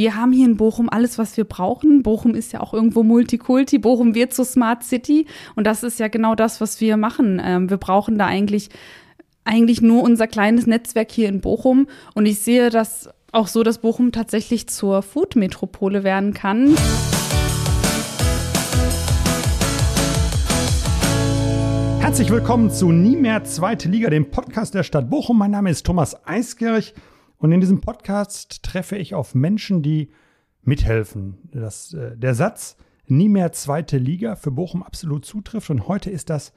wir 0.00 0.16
haben 0.16 0.32
hier 0.32 0.46
in 0.46 0.56
Bochum 0.56 0.88
alles, 0.88 1.18
was 1.18 1.36
wir 1.36 1.44
brauchen. 1.44 2.02
Bochum 2.02 2.34
ist 2.34 2.54
ja 2.54 2.60
auch 2.60 2.72
irgendwo 2.72 3.02
Multikulti. 3.02 3.76
Bochum 3.76 4.14
wird 4.14 4.32
zur 4.32 4.46
Smart 4.46 4.82
City. 4.82 5.26
Und 5.56 5.66
das 5.66 5.82
ist 5.82 6.00
ja 6.00 6.08
genau 6.08 6.34
das, 6.34 6.58
was 6.62 6.80
wir 6.80 6.96
machen. 6.96 7.38
Ähm, 7.44 7.68
wir 7.68 7.76
brauchen 7.76 8.16
da 8.16 8.24
eigentlich, 8.24 8.70
eigentlich 9.44 9.82
nur 9.82 10.02
unser 10.02 10.26
kleines 10.26 10.66
Netzwerk 10.66 11.10
hier 11.10 11.28
in 11.28 11.42
Bochum. 11.42 11.86
Und 12.14 12.24
ich 12.24 12.40
sehe 12.40 12.70
das 12.70 13.10
auch 13.30 13.46
so, 13.46 13.62
dass 13.62 13.82
Bochum 13.82 14.10
tatsächlich 14.10 14.68
zur 14.68 15.02
Food-Metropole 15.02 16.02
werden 16.02 16.32
kann. 16.32 16.74
Herzlich 21.98 22.30
willkommen 22.30 22.70
zu 22.70 22.90
Nie 22.90 23.16
mehr 23.16 23.44
Zweite 23.44 23.90
Liga, 23.90 24.08
dem 24.08 24.30
Podcast 24.30 24.72
der 24.72 24.82
Stadt 24.82 25.10
Bochum. 25.10 25.36
Mein 25.36 25.50
Name 25.50 25.68
ist 25.68 25.84
Thomas 25.84 26.26
Eiskirch 26.26 26.94
und 27.40 27.52
in 27.52 27.60
diesem 27.60 27.80
Podcast 27.80 28.62
treffe 28.62 28.96
ich 28.96 29.14
auf 29.14 29.34
Menschen, 29.34 29.82
die 29.82 30.10
mithelfen. 30.62 31.38
Das, 31.52 31.92
äh, 31.94 32.16
der 32.16 32.34
Satz 32.34 32.76
Nie 33.06 33.28
mehr 33.28 33.50
Zweite 33.50 33.98
Liga 33.98 34.36
für 34.36 34.52
Bochum 34.52 34.84
absolut 34.84 35.24
zutrifft 35.24 35.68
und 35.70 35.88
heute 35.88 36.10
ist 36.10 36.30
das 36.30 36.52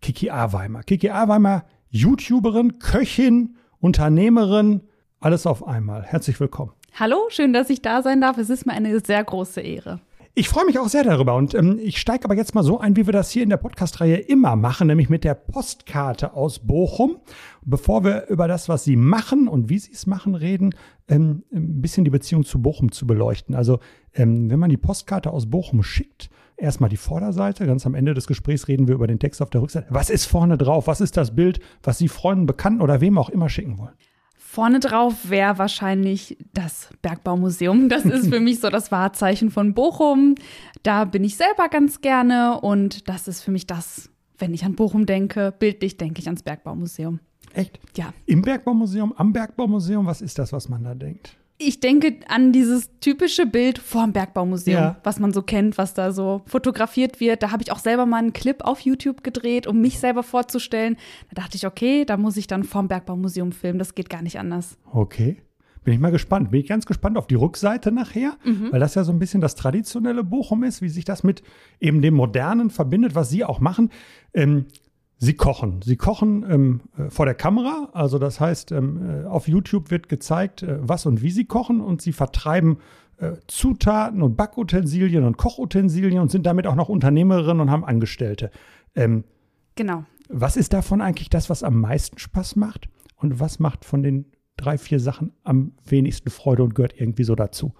Kiki 0.00 0.30
Aweimer. 0.30 0.82
Kiki 0.82 1.10
Aweimer, 1.10 1.66
YouTuberin, 1.90 2.78
Köchin, 2.78 3.56
Unternehmerin, 3.80 4.80
alles 5.18 5.46
auf 5.46 5.66
einmal. 5.66 6.02
Herzlich 6.02 6.40
willkommen. 6.40 6.72
Hallo, 6.94 7.18
schön, 7.28 7.52
dass 7.52 7.68
ich 7.68 7.82
da 7.82 8.00
sein 8.00 8.22
darf. 8.22 8.38
Es 8.38 8.48
ist 8.48 8.64
mir 8.64 8.72
eine 8.72 8.98
sehr 9.00 9.22
große 9.22 9.60
Ehre. 9.60 10.00
Ich 10.40 10.48
freue 10.48 10.64
mich 10.64 10.78
auch 10.78 10.88
sehr 10.88 11.04
darüber 11.04 11.34
und 11.34 11.52
ähm, 11.52 11.78
ich 11.78 11.98
steige 11.98 12.24
aber 12.24 12.34
jetzt 12.34 12.54
mal 12.54 12.62
so 12.62 12.80
ein, 12.80 12.96
wie 12.96 13.04
wir 13.04 13.12
das 13.12 13.30
hier 13.30 13.42
in 13.42 13.50
der 13.50 13.58
Podcast-Reihe 13.58 14.16
immer 14.16 14.56
machen, 14.56 14.86
nämlich 14.86 15.10
mit 15.10 15.22
der 15.22 15.34
Postkarte 15.34 16.32
aus 16.32 16.60
Bochum. 16.60 17.18
Bevor 17.60 18.04
wir 18.04 18.26
über 18.28 18.48
das, 18.48 18.66
was 18.66 18.84
Sie 18.84 18.96
machen 18.96 19.48
und 19.48 19.68
wie 19.68 19.78
Sie 19.78 19.92
es 19.92 20.06
machen, 20.06 20.34
reden, 20.34 20.74
ähm, 21.08 21.42
ein 21.52 21.82
bisschen 21.82 22.04
die 22.04 22.10
Beziehung 22.10 22.46
zu 22.46 22.62
Bochum 22.62 22.90
zu 22.90 23.06
beleuchten. 23.06 23.54
Also 23.54 23.80
ähm, 24.14 24.48
wenn 24.48 24.58
man 24.58 24.70
die 24.70 24.78
Postkarte 24.78 25.30
aus 25.30 25.44
Bochum 25.44 25.82
schickt, 25.82 26.30
erstmal 26.56 26.88
die 26.88 26.96
Vorderseite, 26.96 27.66
ganz 27.66 27.84
am 27.84 27.94
Ende 27.94 28.14
des 28.14 28.26
Gesprächs 28.26 28.66
reden 28.66 28.88
wir 28.88 28.94
über 28.94 29.06
den 29.06 29.18
Text 29.18 29.42
auf 29.42 29.50
der 29.50 29.60
Rückseite. 29.60 29.88
Was 29.90 30.08
ist 30.08 30.24
vorne 30.24 30.56
drauf? 30.56 30.86
Was 30.86 31.02
ist 31.02 31.18
das 31.18 31.34
Bild, 31.34 31.60
was 31.82 31.98
Sie 31.98 32.08
Freunden, 32.08 32.46
Bekannten 32.46 32.80
oder 32.80 33.02
wem 33.02 33.18
auch 33.18 33.28
immer 33.28 33.50
schicken 33.50 33.76
wollen? 33.76 33.92
Vorne 34.52 34.80
drauf 34.80 35.30
wäre 35.30 35.58
wahrscheinlich 35.58 36.36
das 36.52 36.88
Bergbaumuseum. 37.02 37.88
Das 37.88 38.04
ist 38.04 38.28
für 38.28 38.40
mich 38.40 38.58
so 38.58 38.68
das 38.68 38.90
Wahrzeichen 38.90 39.52
von 39.52 39.74
Bochum. 39.74 40.34
Da 40.82 41.04
bin 41.04 41.22
ich 41.22 41.36
selber 41.36 41.68
ganz 41.68 42.00
gerne 42.00 42.60
und 42.60 43.08
das 43.08 43.28
ist 43.28 43.42
für 43.42 43.52
mich 43.52 43.68
das, 43.68 44.10
wenn 44.38 44.52
ich 44.52 44.64
an 44.64 44.74
Bochum 44.74 45.06
denke, 45.06 45.54
bildlich 45.56 45.98
denke 45.98 46.18
ich 46.18 46.26
ans 46.26 46.42
Bergbaumuseum. 46.42 47.20
Echt? 47.54 47.78
Ja. 47.96 48.12
Im 48.26 48.42
Bergbaumuseum, 48.42 49.14
am 49.16 49.32
Bergbaumuseum, 49.32 50.04
was 50.06 50.20
ist 50.20 50.36
das, 50.36 50.52
was 50.52 50.68
man 50.68 50.82
da 50.82 50.96
denkt? 50.96 51.36
Ich 51.60 51.80
denke 51.80 52.16
an 52.28 52.52
dieses 52.52 52.90
typische 53.00 53.46
Bild 53.46 53.78
vorm 53.78 54.12
Bergbaumuseum, 54.12 54.76
Ja. 54.82 54.96
was 55.04 55.18
man 55.20 55.32
so 55.32 55.42
kennt, 55.42 55.78
was 55.78 55.94
da 55.94 56.12
so 56.12 56.42
fotografiert 56.46 57.20
wird. 57.20 57.42
Da 57.42 57.50
habe 57.52 57.62
ich 57.62 57.70
auch 57.70 57.78
selber 57.78 58.06
mal 58.06 58.16
einen 58.18 58.32
Clip 58.32 58.62
auf 58.64 58.80
YouTube 58.80 59.22
gedreht, 59.22 59.66
um 59.66 59.80
mich 59.80 59.98
selber 59.98 60.22
vorzustellen. 60.22 60.96
Da 61.32 61.42
dachte 61.42 61.56
ich, 61.56 61.66
okay, 61.66 62.04
da 62.04 62.16
muss 62.16 62.36
ich 62.36 62.46
dann 62.46 62.64
vorm 62.64 62.88
Bergbaumuseum 62.88 63.52
filmen. 63.52 63.78
Das 63.78 63.94
geht 63.94 64.08
gar 64.10 64.22
nicht 64.22 64.38
anders. 64.38 64.78
Okay. 64.92 65.36
Bin 65.84 65.94
ich 65.94 66.00
mal 66.00 66.10
gespannt. 66.10 66.50
Bin 66.50 66.60
ich 66.60 66.66
ganz 66.68 66.84
gespannt 66.84 67.16
auf 67.16 67.26
die 67.26 67.36
Rückseite 67.36 67.90
nachher, 67.90 68.36
weil 68.70 68.80
das 68.80 68.94
ja 68.96 69.02
so 69.04 69.12
ein 69.12 69.18
bisschen 69.18 69.40
das 69.40 69.54
traditionelle 69.54 70.22
Bochum 70.22 70.62
ist, 70.62 70.82
wie 70.82 70.90
sich 70.90 71.06
das 71.06 71.22
mit 71.24 71.42
eben 71.80 72.02
dem 72.02 72.14
Modernen 72.14 72.68
verbindet, 72.68 73.14
was 73.14 73.30
Sie 73.30 73.44
auch 73.46 73.60
machen. 73.60 73.90
Ähm, 74.34 74.66
Sie 75.22 75.34
kochen. 75.34 75.82
Sie 75.82 75.96
kochen 75.96 76.46
ähm, 76.48 76.80
äh, 76.96 77.10
vor 77.10 77.26
der 77.26 77.34
Kamera. 77.34 77.90
Also 77.92 78.18
das 78.18 78.40
heißt, 78.40 78.72
ähm, 78.72 79.24
äh, 79.24 79.26
auf 79.26 79.48
YouTube 79.48 79.90
wird 79.90 80.08
gezeigt, 80.08 80.62
äh, 80.62 80.78
was 80.80 81.04
und 81.04 81.20
wie 81.20 81.30
Sie 81.30 81.44
kochen 81.44 81.82
und 81.82 82.00
Sie 82.00 82.12
vertreiben 82.12 82.78
äh, 83.18 83.32
Zutaten 83.46 84.22
und 84.22 84.36
Backutensilien 84.36 85.24
und 85.24 85.36
Kochutensilien 85.36 86.22
und 86.22 86.30
sind 86.30 86.46
damit 86.46 86.66
auch 86.66 86.74
noch 86.74 86.88
Unternehmerinnen 86.88 87.60
und 87.60 87.70
haben 87.70 87.84
Angestellte. 87.84 88.50
Ähm, 88.96 89.24
Genau. 89.76 90.04
was 90.30 90.56
ist 90.56 90.72
davon 90.72 91.02
eigentlich 91.02 91.28
das, 91.28 91.50
was 91.50 91.62
am 91.62 91.80
meisten 91.80 92.18
Spaß 92.18 92.56
macht? 92.56 92.88
Und 93.16 93.38
was 93.40 93.58
macht 93.58 93.84
von 93.84 94.02
den 94.02 94.24
drei, 94.56 94.78
vier 94.78 95.00
Sachen 95.00 95.32
am 95.44 95.72
wenigsten 95.86 96.30
Freude 96.30 96.62
und 96.62 96.74
gehört 96.74 96.98
irgendwie 96.98 97.24
so 97.24 97.34
dazu? 97.34 97.74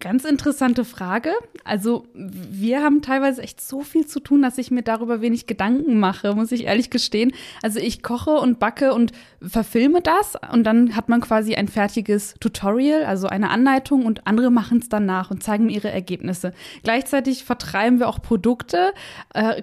Ganz 0.00 0.24
interessante 0.24 0.86
Frage. 0.86 1.30
Also 1.62 2.06
wir 2.14 2.82
haben 2.82 3.02
teilweise 3.02 3.42
echt 3.42 3.60
so 3.60 3.82
viel 3.82 4.06
zu 4.06 4.18
tun, 4.18 4.40
dass 4.40 4.56
ich 4.56 4.70
mir 4.70 4.80
darüber 4.80 5.20
wenig 5.20 5.46
Gedanken 5.46 6.00
mache, 6.00 6.34
muss 6.34 6.52
ich 6.52 6.64
ehrlich 6.64 6.88
gestehen. 6.88 7.32
Also 7.62 7.80
ich 7.80 8.02
koche 8.02 8.30
und 8.30 8.58
backe 8.58 8.94
und 8.94 9.12
verfilme 9.42 10.00
das 10.00 10.38
und 10.52 10.64
dann 10.64 10.96
hat 10.96 11.10
man 11.10 11.20
quasi 11.20 11.54
ein 11.54 11.68
fertiges 11.68 12.34
Tutorial, 12.40 13.04
also 13.04 13.26
eine 13.26 13.50
Anleitung 13.50 14.06
und 14.06 14.26
andere 14.26 14.50
machen 14.50 14.78
es 14.78 14.88
dann 14.88 15.04
nach 15.04 15.30
und 15.30 15.42
zeigen 15.42 15.68
ihre 15.68 15.90
Ergebnisse. 15.90 16.54
Gleichzeitig 16.82 17.44
vertreiben 17.44 17.98
wir 17.98 18.08
auch 18.08 18.22
Produkte, 18.22 18.94
äh, 19.34 19.62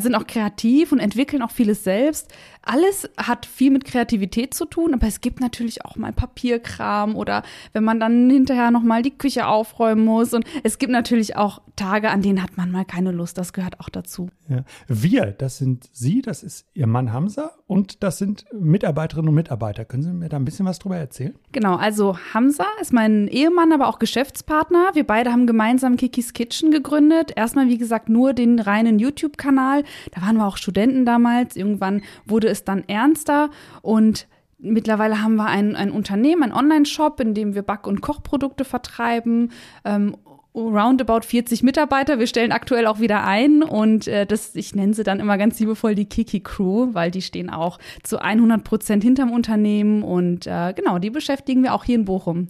sind 0.00 0.16
auch 0.16 0.26
kreativ 0.26 0.90
und 0.90 0.98
entwickeln 0.98 1.42
auch 1.42 1.52
vieles 1.52 1.84
selbst. 1.84 2.34
Alles 2.68 3.08
hat 3.16 3.46
viel 3.46 3.70
mit 3.70 3.84
Kreativität 3.84 4.52
zu 4.52 4.64
tun, 4.64 4.92
aber 4.92 5.06
es 5.06 5.20
gibt 5.20 5.40
natürlich 5.40 5.84
auch 5.84 5.94
mal 5.94 6.12
Papierkram 6.12 7.14
oder 7.14 7.44
wenn 7.72 7.84
man 7.84 8.00
dann 8.00 8.28
hinterher 8.28 8.72
noch 8.72 8.82
mal 8.82 9.02
die 9.02 9.16
Küche 9.16 9.46
aufräumen 9.46 10.04
muss 10.04 10.34
und 10.34 10.44
es 10.64 10.78
gibt 10.78 10.90
natürlich 10.90 11.36
auch 11.36 11.62
Tage, 11.76 12.10
an 12.10 12.22
denen 12.22 12.42
hat 12.42 12.56
man 12.56 12.72
mal 12.72 12.84
keine 12.84 13.12
Lust, 13.12 13.38
das 13.38 13.52
gehört 13.52 13.78
auch 13.78 13.88
dazu. 13.88 14.30
Ja. 14.48 14.64
Wir, 14.86 15.26
das 15.26 15.58
sind 15.58 15.88
Sie, 15.92 16.22
das 16.22 16.42
ist 16.42 16.66
Ihr 16.74 16.86
Mann 16.86 17.12
Hamza 17.12 17.52
und 17.66 18.02
das 18.02 18.18
sind 18.18 18.44
Mitarbeiterinnen 18.52 19.28
und 19.28 19.34
Mitarbeiter. 19.34 19.84
Können 19.84 20.02
Sie 20.02 20.12
mir 20.12 20.28
da 20.28 20.36
ein 20.36 20.44
bisschen 20.44 20.66
was 20.66 20.78
drüber 20.78 20.96
erzählen? 20.96 21.34
Genau, 21.52 21.76
also 21.76 22.16
Hamza 22.32 22.66
ist 22.80 22.92
mein 22.92 23.28
Ehemann, 23.28 23.72
aber 23.72 23.88
auch 23.88 23.98
Geschäftspartner. 23.98 24.90
Wir 24.94 25.04
beide 25.04 25.32
haben 25.32 25.46
gemeinsam 25.46 25.96
Kikis 25.96 26.32
Kitchen 26.32 26.70
gegründet. 26.70 27.32
Erstmal, 27.34 27.68
wie 27.68 27.78
gesagt, 27.78 28.08
nur 28.08 28.34
den 28.34 28.58
reinen 28.60 28.98
YouTube-Kanal. 28.98 29.84
Da 30.12 30.22
waren 30.22 30.36
wir 30.36 30.46
auch 30.46 30.56
Studenten 30.56 31.04
damals. 31.04 31.56
Irgendwann 31.56 32.02
wurde 32.24 32.48
es 32.48 32.64
dann 32.64 32.84
ernster 32.88 33.50
und 33.82 34.28
Mittlerweile 34.58 35.22
haben 35.22 35.36
wir 35.36 35.46
ein, 35.46 35.76
ein 35.76 35.90
Unternehmen, 35.90 36.44
ein 36.44 36.52
Online-Shop, 36.52 37.20
in 37.20 37.34
dem 37.34 37.54
wir 37.54 37.60
Back- 37.60 37.86
und 37.86 38.00
Kochprodukte 38.00 38.64
vertreiben. 38.64 39.52
Ähm, 39.84 40.16
roundabout 40.56 41.20
40 41.22 41.62
Mitarbeiter. 41.62 42.18
Wir 42.18 42.26
stellen 42.26 42.52
aktuell 42.52 42.86
auch 42.86 43.00
wieder 43.00 43.24
ein 43.24 43.62
und 43.62 44.08
äh, 44.08 44.26
das, 44.26 44.54
ich 44.54 44.74
nenne 44.74 44.94
sie 44.94 45.04
dann 45.04 45.20
immer 45.20 45.38
ganz 45.38 45.60
liebevoll 45.60 45.94
die 45.94 46.06
Kiki 46.06 46.40
Crew, 46.40 46.88
weil 46.92 47.10
die 47.10 47.22
stehen 47.22 47.50
auch 47.50 47.78
zu 48.02 48.18
100 48.18 48.64
Prozent 48.64 49.04
hinterm 49.04 49.30
Unternehmen 49.30 50.02
und 50.02 50.46
äh, 50.46 50.72
genau, 50.74 50.98
die 50.98 51.10
beschäftigen 51.10 51.62
wir 51.62 51.74
auch 51.74 51.84
hier 51.84 51.96
in 51.96 52.04
Bochum. 52.04 52.48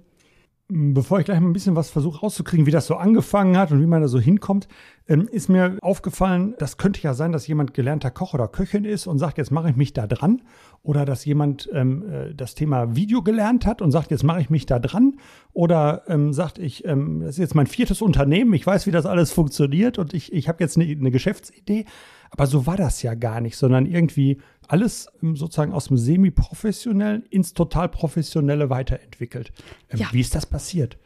Bevor 0.68 1.20
ich 1.20 1.26
gleich 1.26 1.38
mal 1.38 1.46
ein 1.46 1.52
bisschen 1.52 1.76
was 1.76 1.90
versuche 1.90 2.18
rauszukriegen, 2.20 2.66
wie 2.66 2.72
das 2.72 2.88
so 2.88 2.96
angefangen 2.96 3.56
hat 3.56 3.70
und 3.70 3.80
wie 3.80 3.86
man 3.86 4.02
da 4.02 4.08
so 4.08 4.18
hinkommt, 4.18 4.66
ähm, 5.06 5.28
ist 5.30 5.48
mir 5.48 5.78
aufgefallen, 5.80 6.56
das 6.58 6.76
könnte 6.76 7.00
ja 7.02 7.14
sein, 7.14 7.30
dass 7.30 7.46
jemand 7.46 7.72
gelernter 7.72 8.10
Koch 8.10 8.34
oder 8.34 8.48
Köchin 8.48 8.84
ist 8.84 9.06
und 9.06 9.20
sagt, 9.20 9.38
jetzt 9.38 9.52
mache 9.52 9.70
ich 9.70 9.76
mich 9.76 9.92
da 9.92 10.08
dran. 10.08 10.42
Oder 10.82 11.04
dass 11.04 11.24
jemand 11.24 11.68
ähm, 11.72 12.04
äh, 12.10 12.34
das 12.34 12.56
Thema 12.56 12.96
Video 12.96 13.22
gelernt 13.22 13.64
hat 13.64 13.80
und 13.80 13.92
sagt, 13.92 14.10
jetzt 14.10 14.24
mache 14.24 14.40
ich 14.40 14.50
mich 14.50 14.66
da 14.66 14.80
dran. 14.80 15.18
Oder 15.52 16.02
ähm, 16.08 16.32
sagt, 16.32 16.58
ich, 16.58 16.84
ähm, 16.84 17.20
das 17.20 17.30
ist 17.30 17.38
jetzt 17.38 17.54
mein 17.54 17.68
viertes 17.68 18.02
Unternehmen, 18.02 18.52
ich 18.52 18.66
weiß, 18.66 18.88
wie 18.88 18.90
das 18.90 19.06
alles 19.06 19.30
funktioniert 19.30 19.98
und 19.98 20.14
ich, 20.14 20.32
ich 20.32 20.48
habe 20.48 20.64
jetzt 20.64 20.76
eine, 20.76 20.90
eine 20.90 21.12
Geschäftsidee. 21.12 21.84
Aber 22.30 22.48
so 22.48 22.66
war 22.66 22.76
das 22.76 23.02
ja 23.02 23.14
gar 23.14 23.40
nicht, 23.40 23.56
sondern 23.56 23.86
irgendwie 23.86 24.38
alles 24.68 25.08
sozusagen 25.20 25.72
aus 25.72 25.86
dem 25.88 25.96
Semi-professionellen 25.96 27.24
ins 27.30 27.54
total 27.54 27.88
professionelle 27.88 28.70
weiterentwickelt. 28.70 29.52
Ähm, 29.90 29.98
Ja. 30.00 30.08
Wie 30.12 30.20
ist 30.20 30.34
das 30.34 30.46
passiert? 30.46 30.98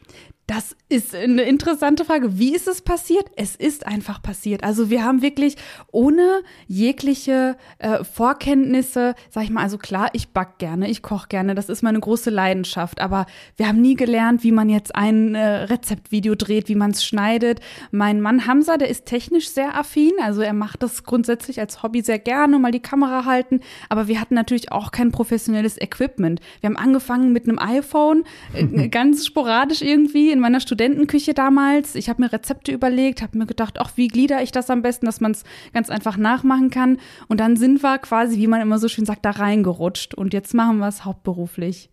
Das 0.51 0.75
ist 0.89 1.15
eine 1.15 1.43
interessante 1.43 2.05
Frage. 2.05 2.37
Wie 2.37 2.53
ist 2.57 2.67
es 2.67 2.83
passiert? 2.83 3.25
Es 3.37 3.55
ist 3.55 3.87
einfach 3.87 4.21
passiert. 4.21 4.65
Also 4.65 4.91
wir 4.91 5.05
haben 5.05 5.23
wirklich 5.23 5.55
ohne 5.93 6.43
jegliche 6.67 7.57
äh, 7.79 8.03
Vorkenntnisse, 8.03 9.15
sag 9.29 9.45
ich 9.45 9.51
mal, 9.51 9.63
also 9.63 9.79
klar, 9.79 10.09
ich 10.13 10.31
back 10.31 10.59
gerne, 10.59 10.91
ich 10.91 11.03
koche 11.03 11.29
gerne, 11.29 11.55
das 11.55 11.69
ist 11.69 11.83
meine 11.83 12.01
große 12.01 12.31
Leidenschaft, 12.31 13.01
aber 13.01 13.27
wir 13.57 13.69
haben 13.69 13.81
nie 13.81 13.95
gelernt, 13.95 14.43
wie 14.43 14.51
man 14.51 14.69
jetzt 14.69 14.97
ein 14.97 15.37
äh, 15.37 15.47
Rezeptvideo 15.67 16.35
dreht, 16.35 16.69
wie 16.69 16.75
man 16.75 16.91
es 16.91 17.05
schneidet. 17.05 17.61
Mein 17.93 18.21
Mann 18.21 18.49
Hamza, 18.49 18.77
der 18.77 18.89
ist 18.89 19.07
technisch 19.07 19.51
sehr 19.51 19.79
affin, 19.79 20.15
also 20.21 20.41
er 20.41 20.53
macht 20.53 20.83
das 20.83 21.05
grundsätzlich 21.05 21.61
als 21.61 21.85
Hobby 21.85 22.03
sehr 22.03 22.19
gerne, 22.19 22.59
mal 22.59 22.73
die 22.73 22.83
Kamera 22.83 23.25
halten, 23.25 23.61
aber 23.89 24.09
wir 24.09 24.21
hatten 24.21 24.35
natürlich 24.35 24.73
auch 24.73 24.91
kein 24.91 25.13
professionelles 25.13 25.81
Equipment. 25.81 26.41
Wir 26.61 26.71
haben 26.71 26.77
angefangen 26.77 27.33
mit 27.33 27.49
einem 27.49 27.61
iPhone, 27.61 28.25
äh, 28.53 28.89
ganz 28.89 29.25
sporadisch 29.25 29.83
irgendwie 29.83 30.00
in 30.07 30.41
meiner 30.41 30.61
Studentenküche 30.61 31.35
damals. 31.35 31.95
Ich 31.95 32.09
habe 32.09 32.23
mir 32.23 32.33
Rezepte 32.33 32.73
überlegt, 32.73 33.23
habe 33.23 33.39
mir 33.39 33.47
gedacht, 33.47 33.79
ach, 33.79 33.93
wie 33.97 34.09
glieder 34.09 34.43
ich 34.43 34.53
das 34.53 34.71
am 34.71 34.83
besten, 34.83 35.07
dass 35.07 35.21
man 35.21 35.33
es 35.33 35.45
ganz 35.73 35.91
einfach 35.91 36.17
nachmachen 36.17 36.71
kann. 36.71 36.99
Und 37.29 37.41
dann 37.41 37.57
sind 37.57 37.83
wir 37.83 37.99
quasi, 37.99 38.39
wie 38.39 38.47
man 38.47 38.61
immer 38.61 38.79
so 38.79 38.89
schön 38.89 39.07
sagt, 39.07 39.25
da 39.25 39.31
reingerutscht. 39.31 40.15
Und 40.15 40.33
jetzt 40.33 40.55
machen 40.55 40.79
wir 40.79 40.89
es 40.89 41.05
hauptberuflich. 41.05 41.91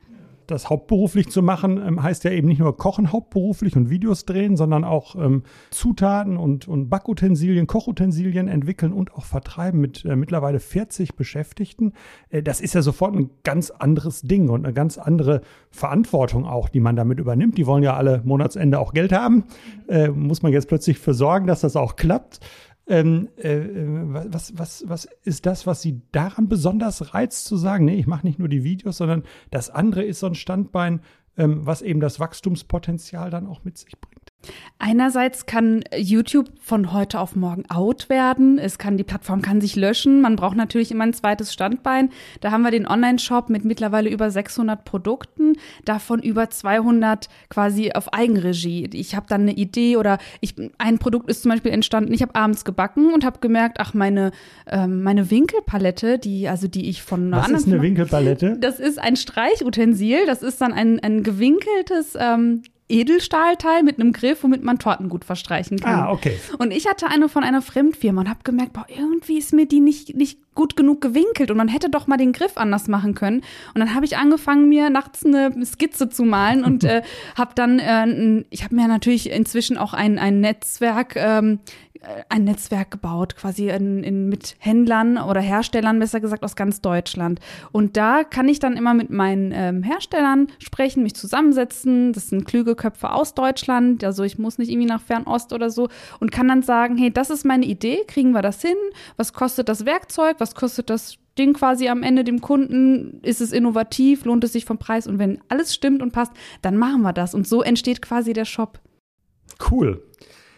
Das 0.48 0.70
hauptberuflich 0.70 1.30
zu 1.30 1.42
machen, 1.42 1.82
ähm, 1.86 2.02
heißt 2.02 2.24
ja 2.24 2.32
eben 2.32 2.48
nicht 2.48 2.60
nur 2.60 2.76
Kochen 2.78 3.12
hauptberuflich 3.12 3.76
und 3.76 3.90
Videos 3.90 4.26
drehen, 4.26 4.58
sondern 4.58 4.84
auch 4.84 5.16
ähm, 5.16 5.44
Zutaten 5.70 6.38
und, 6.38 6.68
und 6.68 6.90
Backutensilien, 6.90 7.68
Kochutensilien 7.68 8.48
entwickeln 8.48 8.94
und 8.94 9.14
auch 9.14 9.26
vertreiben 9.26 9.80
mit 9.80 10.06
äh, 10.06 10.16
mittlerweile 10.16 10.60
40 10.60 11.16
Beschäftigten. 11.16 11.94
Äh, 12.30 12.44
das 12.44 12.62
ist 12.62 12.74
ja 12.74 12.82
sofort 12.82 13.16
ein 13.16 13.30
ganz 13.44 13.70
anderes 13.72 14.22
Ding 14.22 14.50
und 14.50 14.66
eine 14.66 14.74
ganz 14.74 14.98
andere 14.98 15.42
Verantwortung 15.70 16.46
auch, 16.46 16.70
die 16.70 16.80
man 16.80 16.96
damit 16.96 17.20
übernimmt. 17.20 17.58
Die 17.58 17.68
wollen 17.68 17.84
ja 17.84 17.96
alle 17.96 18.22
Monatsende 18.24 18.80
auch 18.80 18.94
Geld 18.94 19.12
haben. 19.12 19.44
Äh, 19.88 20.10
muss 20.10 20.42
man 20.42 20.52
jetzt 20.52 20.68
plötzlich 20.68 21.00
für 21.00 21.14
sorgen, 21.14 21.48
dass 21.48 21.62
das 21.62 21.76
auch 21.76 21.96
klappt. 21.96 22.40
Ähm, 22.90 23.28
äh, 23.36 23.60
was, 24.32 24.58
was, 24.58 24.86
was 24.88 25.10
ist 25.24 25.46
das, 25.46 25.68
was 25.68 25.82
Sie 25.82 26.02
daran 26.12 26.48
besonders 26.48 27.14
reizt, 27.14 27.46
zu 27.46 27.58
sagen, 27.58 27.86
nee, 27.86 28.00
ich 28.00 28.08
mache 28.08 28.26
nicht 28.26 28.40
nur 28.40 28.48
die 28.48 28.64
Videos, 28.64 28.98
sondern 28.98 29.24
das 29.52 29.70
andere 29.70 30.04
ist 30.04 30.20
so 30.20 30.28
ein 30.28 30.36
Standbein, 30.36 31.02
ähm, 31.38 31.66
was 31.66 31.82
eben 31.82 32.00
das 32.00 32.20
Wachstumspotenzial 32.20 33.30
dann 33.30 33.46
auch 33.46 33.64
mit 33.64 33.78
sich 33.78 34.00
bringt? 34.00 34.27
Einerseits 34.80 35.48
kann 35.48 35.84
YouTube 35.96 36.50
von 36.62 36.94
heute 36.94 37.20
auf 37.20 37.36
morgen 37.36 37.64
out 37.70 38.10
werden. 38.10 38.60
Es 38.60 38.78
kann, 38.78 38.96
die 38.96 39.04
Plattform 39.04 39.42
kann 39.42 39.60
sich 39.60 39.76
löschen. 39.76 40.22
Man 40.22 40.36
braucht 40.36 40.56
natürlich 40.56 40.92
immer 40.92 41.04
ein 41.04 41.14
zweites 41.14 41.52
Standbein. 41.52 42.12
Da 42.42 42.52
haben 42.52 42.62
wir 42.62 42.70
den 42.70 42.88
Online-Shop 42.88 43.50
mit 43.50 43.66
mittlerweile 43.66 44.10
über 44.10 44.30
600 44.30 44.86
Produkten, 44.86 45.54
davon 45.84 46.22
über 46.22 46.52
200 46.52 47.28
quasi 47.50 47.92
auf 47.94 48.14
Eigenregie. 48.14 48.88
Ich 48.94 49.16
habe 49.16 49.26
dann 49.28 49.42
eine 49.42 49.54
Idee 49.54 49.98
oder 49.98 50.20
ich, 50.42 50.54
ein 50.78 51.00
Produkt 51.00 51.30
ist 51.30 51.42
zum 51.42 51.52
Beispiel 51.52 51.72
entstanden. 51.72 52.14
Ich 52.14 52.22
habe 52.22 52.36
abends 52.36 52.64
gebacken 52.64 53.14
und 53.14 53.26
habe 53.26 53.40
gemerkt, 53.40 53.80
ach, 53.80 53.96
meine, 53.96 54.32
ähm, 54.68 55.02
meine 55.02 55.32
Winkelpalette, 55.32 56.20
die, 56.20 56.48
also 56.48 56.68
die 56.68 56.88
ich 56.88 57.02
von 57.02 57.32
Was 57.32 57.50
ist 57.50 57.68
eine 57.68 57.82
Winkelpalette? 57.82 58.58
Das 58.60 58.80
ist 58.80 59.00
ein 59.00 59.16
Streichutensil. 59.16 60.28
Das 60.28 60.44
ist 60.44 60.62
dann 60.62 60.72
ein, 60.72 61.00
ein 61.00 61.24
gewinkeltes 61.24 62.16
ähm, 62.20 62.62
Edelstahlteil 62.90 63.84
mit 63.84 64.00
einem 64.00 64.14
Griff, 64.14 64.44
womit 64.44 64.64
man 64.64 64.80
Torten 64.80 65.10
gut 65.10 65.26
verstreichen 65.26 65.80
kann. 65.80 66.00
Ah, 66.00 66.12
okay. 66.12 66.40
Und 66.58 66.72
ich 66.72 66.88
hatte 66.88 67.08
eine 67.08 67.28
von 67.28 67.44
einer 67.44 67.62
Fremdfirma 67.62 68.22
und 68.22 68.30
habe 68.30 68.40
gemerkt, 68.44 68.74
boah, 68.74 68.86
irgendwie 68.88 69.38
ist 69.38 69.54
mir 69.54 69.68
die 69.68 69.82
nicht, 69.82 70.16
nicht 70.16 70.40
gut 70.56 70.76
genug 70.76 71.02
gewinkelt 71.02 71.52
und 71.52 71.58
man 71.58 71.68
hätte 71.68 71.90
doch 71.90 72.08
mal 72.08 72.18
den 72.18 72.32
Griff 72.34 72.58
anders 72.58 72.88
machen 72.88 73.14
können. 73.14 73.44
Und 73.74 73.80
dann 73.80 73.94
habe 73.94 74.06
ich 74.06 74.18
angefangen, 74.18 74.68
mir 74.70 74.90
nachts 74.90 75.26
eine 75.26 75.54
Skizze 75.66 76.10
zu 76.10 76.24
malen 76.24 76.64
und 76.64 76.84
äh, 76.86 77.04
habe 77.38 77.52
dann, 77.56 77.80
äh, 77.80 78.44
ich 78.50 78.64
habe 78.64 78.76
mir 78.76 78.88
natürlich 78.88 79.30
inzwischen 79.30 79.78
auch 79.78 79.94
ein, 79.94 80.18
ein 80.18 80.40
Netzwerk 80.40 81.16
ähm, 81.16 81.60
äh, 81.87 81.87
ein 82.30 82.44
Netzwerk 82.44 82.92
gebaut, 82.92 83.36
quasi 83.36 83.70
in, 83.70 84.04
in, 84.04 84.30
mit 84.30 84.56
Händlern 84.60 85.18
oder 85.18 85.42
Herstellern, 85.42 86.00
besser 86.00 86.20
gesagt, 86.20 86.44
aus 86.44 86.56
ganz 86.56 86.82
Deutschland. 86.82 87.40
Und 87.72 87.98
da 87.98 88.24
kann 88.24 88.48
ich 88.50 88.60
dann 88.60 88.78
immer 88.78 88.94
mit 88.94 89.10
meinen 89.10 89.52
ähm, 89.54 89.84
Herstellern 89.84 90.48
sprechen, 90.60 91.04
mich 91.04 91.16
zusammensetzen. 91.16 92.14
Das 92.14 92.30
sind 92.30 92.46
klüge 92.46 92.76
Köpfe 92.76 93.12
aus 93.12 93.34
Deutschland. 93.34 94.04
Also 94.04 94.24
ich 94.24 94.38
muss 94.38 94.58
nicht 94.58 94.70
irgendwie 94.70 94.88
nach 94.88 95.02
Fernost 95.02 95.54
oder 95.54 95.70
so 95.70 95.90
und 96.20 96.32
kann 96.32 96.48
dann 96.48 96.62
sagen, 96.62 96.98
hey, 96.98 97.12
das 97.12 97.30
ist 97.30 97.46
meine 97.46 97.66
Idee, 97.66 98.04
kriegen 98.08 98.32
wir 98.32 98.42
das 98.42 98.62
hin? 98.62 98.78
Was 99.16 99.34
kostet 99.34 99.70
das 99.70 99.86
Werkzeug? 99.86 100.38
Was 100.40 100.56
kostet 100.56 100.90
das 100.90 101.18
Ding 101.38 101.54
quasi 101.54 101.88
am 101.90 102.04
Ende 102.04 102.24
dem 102.24 102.42
Kunden? 102.42 103.20
Ist 103.22 103.42
es 103.42 103.52
innovativ? 103.52 104.26
Lohnt 104.26 104.44
es 104.44 104.54
sich 104.54 104.66
vom 104.66 104.78
Preis? 104.78 105.08
Und 105.08 105.20
wenn 105.20 105.40
alles 105.50 105.74
stimmt 105.74 106.02
und 106.02 106.12
passt, 106.12 106.34
dann 106.62 106.78
machen 106.78 107.02
wir 107.02 107.14
das. 107.14 107.34
Und 107.34 107.48
so 107.48 107.62
entsteht 107.62 108.02
quasi 108.02 108.34
der 108.34 108.46
Shop. 108.46 108.80
Cool. 109.72 110.04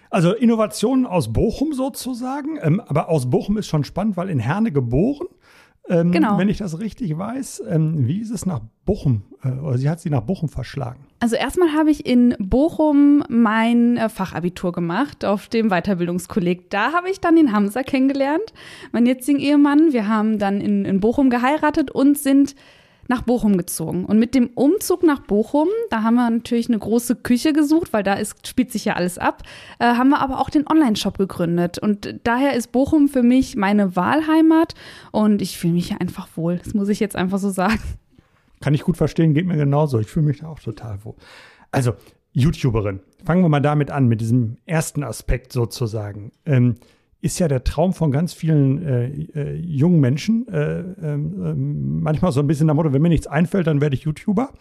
Also 0.09 0.33
Innovationen 0.33 1.05
aus 1.05 1.31
Bochum 1.31 1.73
sozusagen, 1.73 2.57
ähm, 2.61 2.81
aber 2.85 3.09
aus 3.09 3.29
Bochum 3.29 3.57
ist 3.57 3.67
schon 3.67 3.83
spannend, 3.83 4.17
weil 4.17 4.29
in 4.29 4.39
Herne 4.39 4.71
geboren. 4.71 5.27
Ähm, 5.87 6.11
genau. 6.11 6.37
Wenn 6.37 6.49
ich 6.49 6.57
das 6.57 6.79
richtig 6.79 7.17
weiß, 7.17 7.63
ähm, 7.67 8.07
wie 8.07 8.19
ist 8.19 8.29
es 8.29 8.45
nach 8.45 8.61
Bochum, 8.85 9.23
äh, 9.43 9.49
oder 9.49 9.77
sie 9.77 9.89
hat 9.89 9.99
sie 9.99 10.11
nach 10.11 10.21
Bochum 10.21 10.47
verschlagen? 10.47 11.07
Also 11.19 11.35
erstmal 11.35 11.73
habe 11.73 11.89
ich 11.89 12.05
in 12.05 12.35
Bochum 12.39 13.23
mein 13.27 13.97
äh, 13.97 14.07
Fachabitur 14.07 14.71
gemacht 14.71 15.25
auf 15.25 15.47
dem 15.47 15.69
Weiterbildungskolleg. 15.69 16.69
Da 16.69 16.93
habe 16.93 17.09
ich 17.09 17.19
dann 17.19 17.35
den 17.35 17.51
Hamza 17.51 17.81
kennengelernt, 17.81 18.53
meinen 18.91 19.07
jetzigen 19.07 19.39
Ehemann. 19.39 19.91
Wir 19.91 20.07
haben 20.07 20.37
dann 20.37 20.61
in, 20.61 20.85
in 20.85 20.99
Bochum 20.99 21.31
geheiratet 21.31 21.89
und 21.89 22.17
sind 22.19 22.55
nach 23.09 23.23
Bochum 23.23 23.57
gezogen. 23.57 24.05
Und 24.05 24.19
mit 24.19 24.35
dem 24.35 24.51
Umzug 24.53 25.03
nach 25.03 25.19
Bochum, 25.19 25.67
da 25.89 26.03
haben 26.03 26.15
wir 26.15 26.29
natürlich 26.29 26.69
eine 26.69 26.77
große 26.77 27.15
Küche 27.15 27.53
gesucht, 27.53 27.91
weil 27.91 28.03
da 28.03 28.13
ist, 28.13 28.47
spielt 28.47 28.71
sich 28.71 28.85
ja 28.85 28.93
alles 28.93 29.17
ab, 29.17 29.43
äh, 29.79 29.85
haben 29.85 30.09
wir 30.09 30.21
aber 30.21 30.39
auch 30.39 30.49
den 30.49 30.67
Online-Shop 30.67 31.17
gegründet. 31.17 31.79
Und 31.79 32.19
daher 32.23 32.53
ist 32.53 32.71
Bochum 32.71 33.09
für 33.09 33.23
mich 33.23 33.55
meine 33.55 33.95
Wahlheimat 33.95 34.75
und 35.11 35.41
ich 35.41 35.57
fühle 35.57 35.73
mich 35.73 35.87
hier 35.87 35.99
einfach 35.99 36.29
wohl. 36.35 36.59
Das 36.63 36.73
muss 36.75 36.87
ich 36.87 36.99
jetzt 36.99 37.15
einfach 37.15 37.39
so 37.39 37.49
sagen. 37.49 37.81
Kann 38.61 38.75
ich 38.75 38.83
gut 38.83 38.97
verstehen, 38.97 39.33
geht 39.33 39.47
mir 39.47 39.57
genauso. 39.57 39.99
Ich 39.99 40.07
fühle 40.07 40.27
mich 40.27 40.39
da 40.39 40.47
auch 40.47 40.59
total 40.59 41.03
wohl. 41.03 41.15
Also, 41.71 41.93
YouTuberin. 42.33 42.99
Fangen 43.25 43.41
wir 43.41 43.49
mal 43.49 43.59
damit 43.59 43.89
an, 43.89 44.07
mit 44.07 44.21
diesem 44.21 44.57
ersten 44.65 45.03
Aspekt 45.03 45.51
sozusagen. 45.51 46.31
Ähm, 46.45 46.75
ist 47.21 47.39
ja 47.39 47.47
der 47.47 47.63
Traum 47.63 47.93
von 47.93 48.11
ganz 48.11 48.33
vielen 48.33 48.81
äh, 48.81 49.07
äh, 49.07 49.55
jungen 49.55 49.99
Menschen. 49.99 50.47
Äh, 50.47 50.79
ähm, 50.79 52.01
manchmal 52.01 52.31
so 52.31 52.39
ein 52.39 52.47
bisschen 52.47 52.67
der 52.67 52.75
Motto, 52.75 52.93
wenn 52.93 53.01
mir 53.01 53.09
nichts 53.09 53.27
einfällt, 53.27 53.67
dann 53.67 53.81
werde 53.81 53.95
ich 53.95 54.03
YouTuber. 54.03 54.53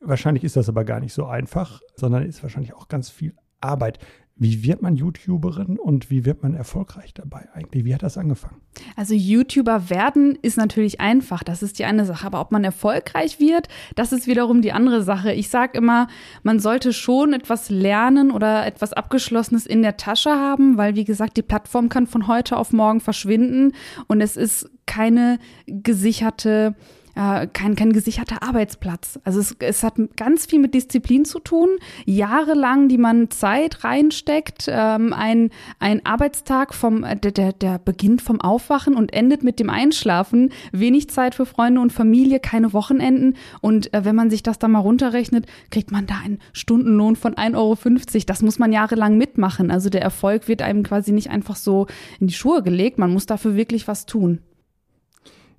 Wahrscheinlich 0.00 0.44
ist 0.44 0.56
das 0.56 0.68
aber 0.68 0.84
gar 0.84 1.00
nicht 1.00 1.12
so 1.12 1.26
einfach, 1.26 1.80
sondern 1.96 2.24
ist 2.24 2.42
wahrscheinlich 2.42 2.74
auch 2.74 2.88
ganz 2.88 3.10
viel 3.10 3.34
Arbeit. 3.60 3.98
Wie 4.40 4.64
wird 4.64 4.80
man 4.80 4.96
YouTuberin 4.96 5.78
und 5.78 6.10
wie 6.10 6.24
wird 6.24 6.42
man 6.42 6.54
erfolgreich 6.54 7.12
dabei 7.12 7.46
eigentlich? 7.52 7.84
Wie 7.84 7.92
hat 7.94 8.02
das 8.02 8.16
angefangen? 8.16 8.56
Also 8.96 9.12
YouTuber 9.12 9.90
werden 9.90 10.38
ist 10.40 10.56
natürlich 10.56 10.98
einfach, 10.98 11.44
das 11.44 11.62
ist 11.62 11.78
die 11.78 11.84
eine 11.84 12.06
Sache. 12.06 12.26
Aber 12.26 12.40
ob 12.40 12.50
man 12.50 12.64
erfolgreich 12.64 13.38
wird, 13.38 13.68
das 13.96 14.12
ist 14.12 14.26
wiederum 14.26 14.62
die 14.62 14.72
andere 14.72 15.02
Sache. 15.02 15.34
Ich 15.34 15.50
sage 15.50 15.76
immer, 15.76 16.08
man 16.42 16.58
sollte 16.58 16.94
schon 16.94 17.34
etwas 17.34 17.68
lernen 17.68 18.30
oder 18.30 18.66
etwas 18.66 18.94
Abgeschlossenes 18.94 19.66
in 19.66 19.82
der 19.82 19.98
Tasche 19.98 20.30
haben, 20.30 20.78
weil 20.78 20.96
wie 20.96 21.04
gesagt, 21.04 21.36
die 21.36 21.42
Plattform 21.42 21.90
kann 21.90 22.06
von 22.06 22.26
heute 22.26 22.56
auf 22.56 22.72
morgen 22.72 23.00
verschwinden 23.00 23.74
und 24.06 24.22
es 24.22 24.38
ist 24.38 24.70
keine 24.86 25.38
gesicherte 25.66 26.74
äh, 27.20 27.46
kein, 27.52 27.76
kein 27.76 27.92
gesicherter 27.92 28.42
Arbeitsplatz. 28.42 29.20
Also 29.24 29.40
es, 29.40 29.54
es 29.58 29.82
hat 29.82 29.94
ganz 30.16 30.46
viel 30.46 30.58
mit 30.58 30.74
Disziplin 30.74 31.24
zu 31.26 31.38
tun, 31.38 31.68
jahrelang, 32.06 32.88
die 32.88 32.96
man 32.96 33.30
Zeit 33.30 33.84
reinsteckt, 33.84 34.66
ähm, 34.68 35.12
ein, 35.12 35.50
ein 35.78 36.04
Arbeitstag 36.06 36.72
vom, 36.72 37.04
äh, 37.04 37.16
der, 37.16 37.32
der, 37.32 37.52
der 37.52 37.78
beginnt 37.78 38.22
vom 38.22 38.40
Aufwachen 38.40 38.94
und 38.94 39.12
endet 39.12 39.42
mit 39.42 39.60
dem 39.60 39.68
Einschlafen, 39.68 40.50
wenig 40.72 41.10
Zeit 41.10 41.34
für 41.34 41.44
Freunde 41.44 41.80
und 41.80 41.92
Familie, 41.92 42.40
keine 42.40 42.72
Wochenenden 42.72 43.36
und 43.60 43.92
äh, 43.92 44.04
wenn 44.04 44.16
man 44.16 44.30
sich 44.30 44.42
das 44.42 44.58
dann 44.58 44.72
mal 44.72 44.78
runterrechnet, 44.78 45.46
kriegt 45.70 45.90
man 45.90 46.06
da 46.06 46.14
einen 46.24 46.38
Stundenlohn 46.54 47.16
von 47.16 47.34
1,50 47.34 47.54
Euro. 47.56 48.24
Das 48.26 48.42
muss 48.42 48.58
man 48.58 48.72
jahrelang 48.72 49.18
mitmachen. 49.18 49.70
Also 49.70 49.90
der 49.90 50.02
Erfolg 50.02 50.48
wird 50.48 50.62
einem 50.62 50.84
quasi 50.84 51.12
nicht 51.12 51.30
einfach 51.30 51.56
so 51.56 51.86
in 52.18 52.28
die 52.28 52.34
Schuhe 52.34 52.62
gelegt, 52.62 52.98
man 52.98 53.12
muss 53.12 53.26
dafür 53.26 53.56
wirklich 53.56 53.88
was 53.88 54.06
tun. 54.06 54.40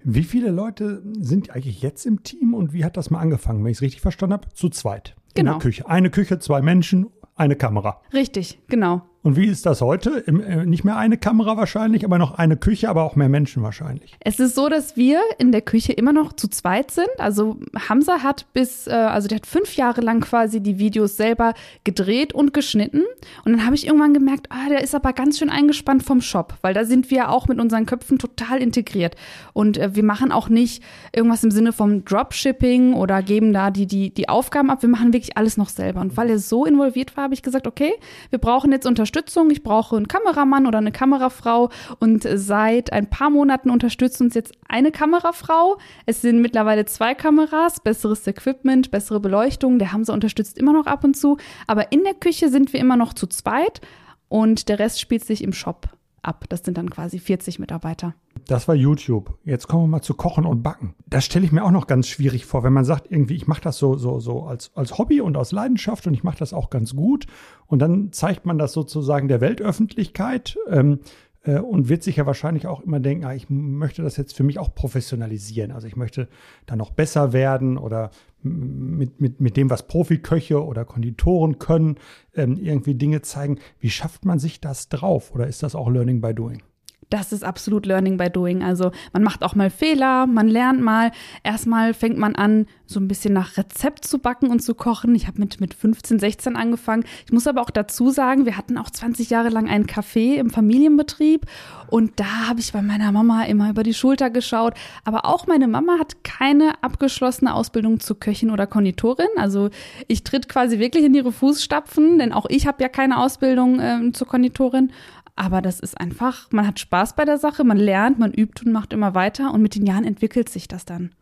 Wie 0.04 0.24
viele 0.24 0.52
Leute 0.52 1.04
sind 1.20 1.52
eigentlich 1.52 1.82
jetzt 1.82 2.06
im 2.06 2.24
Team 2.24 2.54
und 2.54 2.74
wie 2.74 2.86
hat 2.86 2.98
das 2.98 3.10
mal 3.10 3.20
angefangen, 3.20 3.64
wenn 3.64 3.72
ich 3.72 3.78
es 3.78 3.82
richtig 3.82 4.02
verstanden 4.02 4.34
habe? 4.34 4.50
Zu 4.54 4.70
zweit. 4.70 5.16
Genau. 5.16 5.20
In 5.28 5.34
der 5.34 5.44
genau. 5.44 5.60
Küche. 5.60 5.90
Eine 5.90 6.10
Küche, 6.10 6.40
zwei 6.40 6.62
Menschen, 6.62 7.08
eine 7.36 7.56
Kamera. 7.56 8.02
Richtig, 8.14 8.62
genau. 8.68 9.04
Und 9.24 9.36
wie 9.36 9.46
ist 9.46 9.68
das 9.68 9.82
heute? 9.82 10.26
Äh, 10.26 10.66
nicht 10.66 10.84
mehr 10.84 10.98
eine 10.98 11.16
Kamera 11.16 11.56
wahrscheinlich, 11.56 12.04
aber 12.04 12.18
noch 12.18 12.40
eine 12.40 12.58
Küche, 12.58 12.90
aber 12.90 13.04
auch 13.04 13.16
mehr 13.16 13.30
Menschen 13.30 13.62
wahrscheinlich. 13.62 14.16
Es 14.20 14.40
ist 14.40 14.56
so, 14.56 14.68
dass 14.68 14.98
wir 14.98 15.22
in 15.38 15.52
der 15.52 15.62
Küche 15.62 15.94
immer 15.94 16.12
noch 16.12 16.34
zu 16.34 16.48
zweit 16.48 16.90
sind. 16.90 17.10
Also 17.20 17.60
Hamza 17.88 18.24
hat 18.24 18.52
bis, 18.54 18.88
äh, 18.88 18.92
also 18.92 19.28
der 19.28 19.36
hat 19.36 19.46
fünf 19.46 19.76
Jahre 19.76 20.02
lang 20.02 20.22
quasi 20.22 20.60
die 20.60 20.80
Videos 20.80 21.18
selber 21.18 21.54
gedreht 21.84 22.34
und 22.34 22.52
geschnitten. 22.52 23.04
Und 23.46 23.52
dann 23.52 23.64
habe 23.64 23.76
ich 23.76 23.86
irgendwann 23.86 24.16
gemerkt, 24.16 24.48
ah, 24.50 24.70
der 24.70 24.84
ist 24.84 24.96
aber 24.96 25.14
ganz 25.14 25.38
schön 25.38 25.52
eingespannt 25.52 26.02
vom 26.02 26.22
Shop, 26.22 26.56
weil 26.62 26.74
da 26.74 26.84
sind 26.84 27.12
wir 27.12 27.30
auch 27.30 27.48
mit 27.48 27.60
unseren 27.60 27.86
Köpfen 27.86 28.18
total 28.18 28.60
integriert. 28.60 29.16
Und 29.54 29.78
äh, 29.78 29.96
wir 29.96 30.04
machen 30.04 30.32
auch 30.32 30.50
nicht 30.50 30.82
irgendwas 31.16 31.44
im 31.44 31.52
Sinne 31.52 31.74
vom 31.74 32.04
Dropshipping 32.06 32.94
oder 32.94 33.22
geben 33.22 33.54
da 33.54 33.70
die, 33.70 33.86
die, 33.86 34.12
die 34.12 34.30
Aufgaben 34.30 34.72
ab. 34.72 34.82
Wir 34.82 34.90
machen 34.90 35.14
wirklich 35.14 35.38
alles 35.38 35.58
noch 35.58 35.70
selber. 35.70 36.02
Und 36.02 36.18
weil 36.18 36.32
er 36.32 36.40
so 36.40 36.66
involviert 36.66 37.16
war, 37.16 37.26
habe 37.26 37.36
ich 37.36 37.44
gesagt, 37.44 37.68
okay, 37.68 37.94
wir 38.32 38.40
brauchen 38.40 38.72
jetzt 38.72 38.88
Unterstützung 38.88 39.11
Unterstützung. 39.12 39.52
Ich 39.52 39.62
brauche 39.62 39.98
einen 39.98 40.08
Kameramann 40.08 40.66
oder 40.68 40.78
eine 40.78 40.94
Kamerafrau. 40.94 41.70
Und 42.00 42.26
seit 42.34 42.94
ein 42.94 43.10
paar 43.10 43.30
Monaten 43.30 43.70
unterstützt 43.70 44.22
uns 44.22 44.36
jetzt 44.36 44.54
eine 44.70 44.92
Kamerafrau. 44.92 45.78
Es 46.06 46.22
sind 46.22 46.42
mittlerweile 46.42 46.86
zwei 46.86 47.14
Kameras, 47.14 47.82
besseres 47.82 48.26
Equipment, 48.26 48.90
bessere 48.90 49.20
Beleuchtung. 49.20 49.80
Der 49.80 49.92
Hamza 49.92 50.14
unterstützt 50.14 50.58
immer 50.58 50.72
noch 50.72 50.86
ab 50.86 51.04
und 51.04 51.18
zu. 51.18 51.38
Aber 51.68 51.92
in 51.92 52.06
der 52.06 52.14
Küche 52.14 52.48
sind 52.48 52.72
wir 52.72 52.80
immer 52.80 52.96
noch 52.96 53.14
zu 53.14 53.28
zweit. 53.28 53.82
Und 54.30 54.70
der 54.70 54.80
Rest 54.80 55.02
spielt 55.02 55.26
sich 55.26 55.44
im 55.44 55.52
Shop 55.52 55.90
ab. 56.22 56.46
Das 56.50 56.64
sind 56.64 56.78
dann 56.78 56.90
quasi 56.90 57.20
40 57.20 57.60
Mitarbeiter. 57.60 58.16
Das 58.48 58.68
war 58.68 58.76
YouTube. 58.76 59.38
Jetzt 59.44 59.68
kommen 59.68 59.84
wir 59.84 59.88
mal 59.88 60.02
zu 60.02 60.14
Kochen 60.14 60.46
und 60.46 60.64
Backen. 60.64 60.96
Das 61.08 61.26
stelle 61.26 61.46
ich 61.46 61.52
mir 61.52 61.64
auch 61.64 61.72
noch 61.72 61.88
ganz 61.88 62.08
schwierig 62.08 62.46
vor, 62.46 62.64
wenn 62.64 62.74
man 62.74 62.86
sagt, 62.86 63.12
irgendwie, 63.12 63.36
ich 63.36 63.48
mache 63.48 63.62
das 63.62 63.78
so, 63.78 63.98
so, 63.98 64.20
so 64.20 64.44
als, 64.44 64.72
als 64.76 64.98
Hobby 64.98 65.22
und 65.22 65.38
aus 65.38 65.52
Leidenschaft 65.52 66.08
und 66.08 66.14
ich 66.14 66.24
mache 66.24 66.40
das 66.40 66.54
auch 66.54 66.70
ganz 66.70 66.96
gut. 66.96 67.28
Und 67.68 67.80
dann 67.80 68.12
zeigt 68.12 68.46
man 68.46 68.58
das 68.58 68.74
sozusagen 68.74 69.28
der 69.28 69.42
Weltöffentlichkeit. 69.42 70.58
Ähm, 70.70 70.94
äh, 70.94 70.98
und 71.44 71.90
wird 71.90 72.04
sich 72.04 72.18
ja 72.18 72.26
wahrscheinlich 72.26 72.68
auch 72.68 72.82
immer 72.82 73.00
denken, 73.00 73.26
ah, 73.26 73.34
ich 73.34 73.50
möchte 73.50 74.04
das 74.04 74.16
jetzt 74.16 74.36
für 74.36 74.44
mich 74.44 74.60
auch 74.60 74.76
professionalisieren. 74.76 75.72
Also 75.72 75.88
ich 75.88 75.96
möchte 75.96 76.28
da 76.68 76.76
noch 76.76 76.92
besser 76.92 77.34
werden 77.34 77.78
oder 77.78 78.12
mit, 78.44 79.20
mit, 79.20 79.42
mit 79.42 79.58
dem, 79.58 79.70
was 79.70 79.88
Profiköche 79.88 80.64
oder 80.64 80.86
Konditoren 80.86 81.58
können, 81.58 81.98
ähm, 82.36 82.58
irgendwie 82.58 82.96
Dinge 82.96 83.22
zeigen. 83.22 83.60
Wie 83.80 83.90
schafft 83.90 84.26
man 84.26 84.40
sich 84.40 84.62
das 84.62 84.90
drauf? 84.90 85.34
Oder 85.34 85.48
ist 85.48 85.64
das 85.64 85.76
auch 85.76 85.90
Learning 85.90 86.22
by 86.22 86.34
Doing? 86.34 86.62
Das 87.12 87.34
ist 87.34 87.44
absolut 87.44 87.86
Learning 87.86 88.18
by 88.18 88.30
Doing. 88.30 88.64
Also 88.64 88.92
man 89.14 89.22
macht 89.22 89.44
auch 89.44 89.54
mal 89.54 89.70
Fehler, 89.70 90.26
man 90.26 90.48
lernt 90.48 90.82
mal. 90.82 91.12
Erstmal 91.44 91.94
fängt 91.94 92.18
man 92.18 92.36
an, 92.36 92.66
so 92.86 93.00
ein 93.00 93.08
bisschen 93.08 93.34
nach 93.34 93.58
Rezept 93.58 94.06
zu 94.06 94.20
backen 94.20 94.48
und 94.48 94.62
zu 94.62 94.74
kochen. 94.74 95.14
Ich 95.14 95.28
habe 95.28 95.40
mit, 95.40 95.60
mit 95.62 95.74
15, 95.74 96.20
16 96.20 96.56
angefangen. 96.56 97.04
Ich 97.26 97.32
muss 97.32 97.48
aber 97.48 97.62
auch 97.62 97.70
dazu 97.70 98.10
sagen, 98.10 98.46
wir 98.46 98.58
hatten 98.58 98.78
auch 98.78 98.90
20 98.90 99.30
Jahre 99.30 99.50
lang 99.50 99.70
einen 99.70 99.86
Café 99.86 100.36
im 100.36 100.50
Familienbetrieb 100.50 101.46
und 101.88 102.20
da 102.20 102.48
habe 102.48 102.62
ich 102.62 102.72
bei 102.72 102.82
meiner 102.82 103.12
Mama 103.12 103.44
immer 103.44 103.70
über 103.70 103.84
die 103.84 103.94
Schulter 103.94 104.30
geschaut. 104.30 104.74
Aber 105.04 105.26
auch 105.26 105.48
meine 105.48 105.68
Mama 105.68 106.00
hat 106.00 106.24
keine 106.24 106.82
abgeschlossene 106.82 107.54
Ausbildung 107.54 108.00
zur 108.00 108.18
Köchin 108.20 108.50
oder 108.50 108.68
Konditorin. 108.68 109.28
Also 109.36 109.70
ich 110.08 110.24
tritt 110.24 110.48
quasi 110.48 110.80
wirklich 110.80 111.04
in 111.04 111.14
ihre 111.14 111.34
Fußstapfen, 111.34 112.20
denn 112.20 112.32
auch 112.32 112.46
ich 112.48 112.68
habe 112.68 112.82
ja 112.82 112.88
keine 112.88 113.18
Ausbildung 113.18 113.82
äh, 113.82 114.12
zur 114.14 114.28
Konditorin. 114.28 114.94
Aber 115.42 115.64
das 115.64 115.80
ist 115.80 116.00
einfach, 116.00 116.52
man 116.52 116.68
hat 116.68 116.80
Spaß 116.80 117.16
bei 117.16 117.26
der 117.26 117.40
Sache, 117.40 117.64
man 117.64 117.78
lernt, 117.78 118.20
man 118.20 118.32
übt 118.32 118.64
und 118.64 118.72
macht 118.72 118.94
immer 118.94 119.16
weiter 119.16 119.52
und 119.52 119.64
mit 119.64 119.74
den 119.74 119.88
Jahren 119.88 120.04
entwickelt 120.04 120.50
sich 120.50 120.68
das 120.68 120.86
dann. 120.86 121.16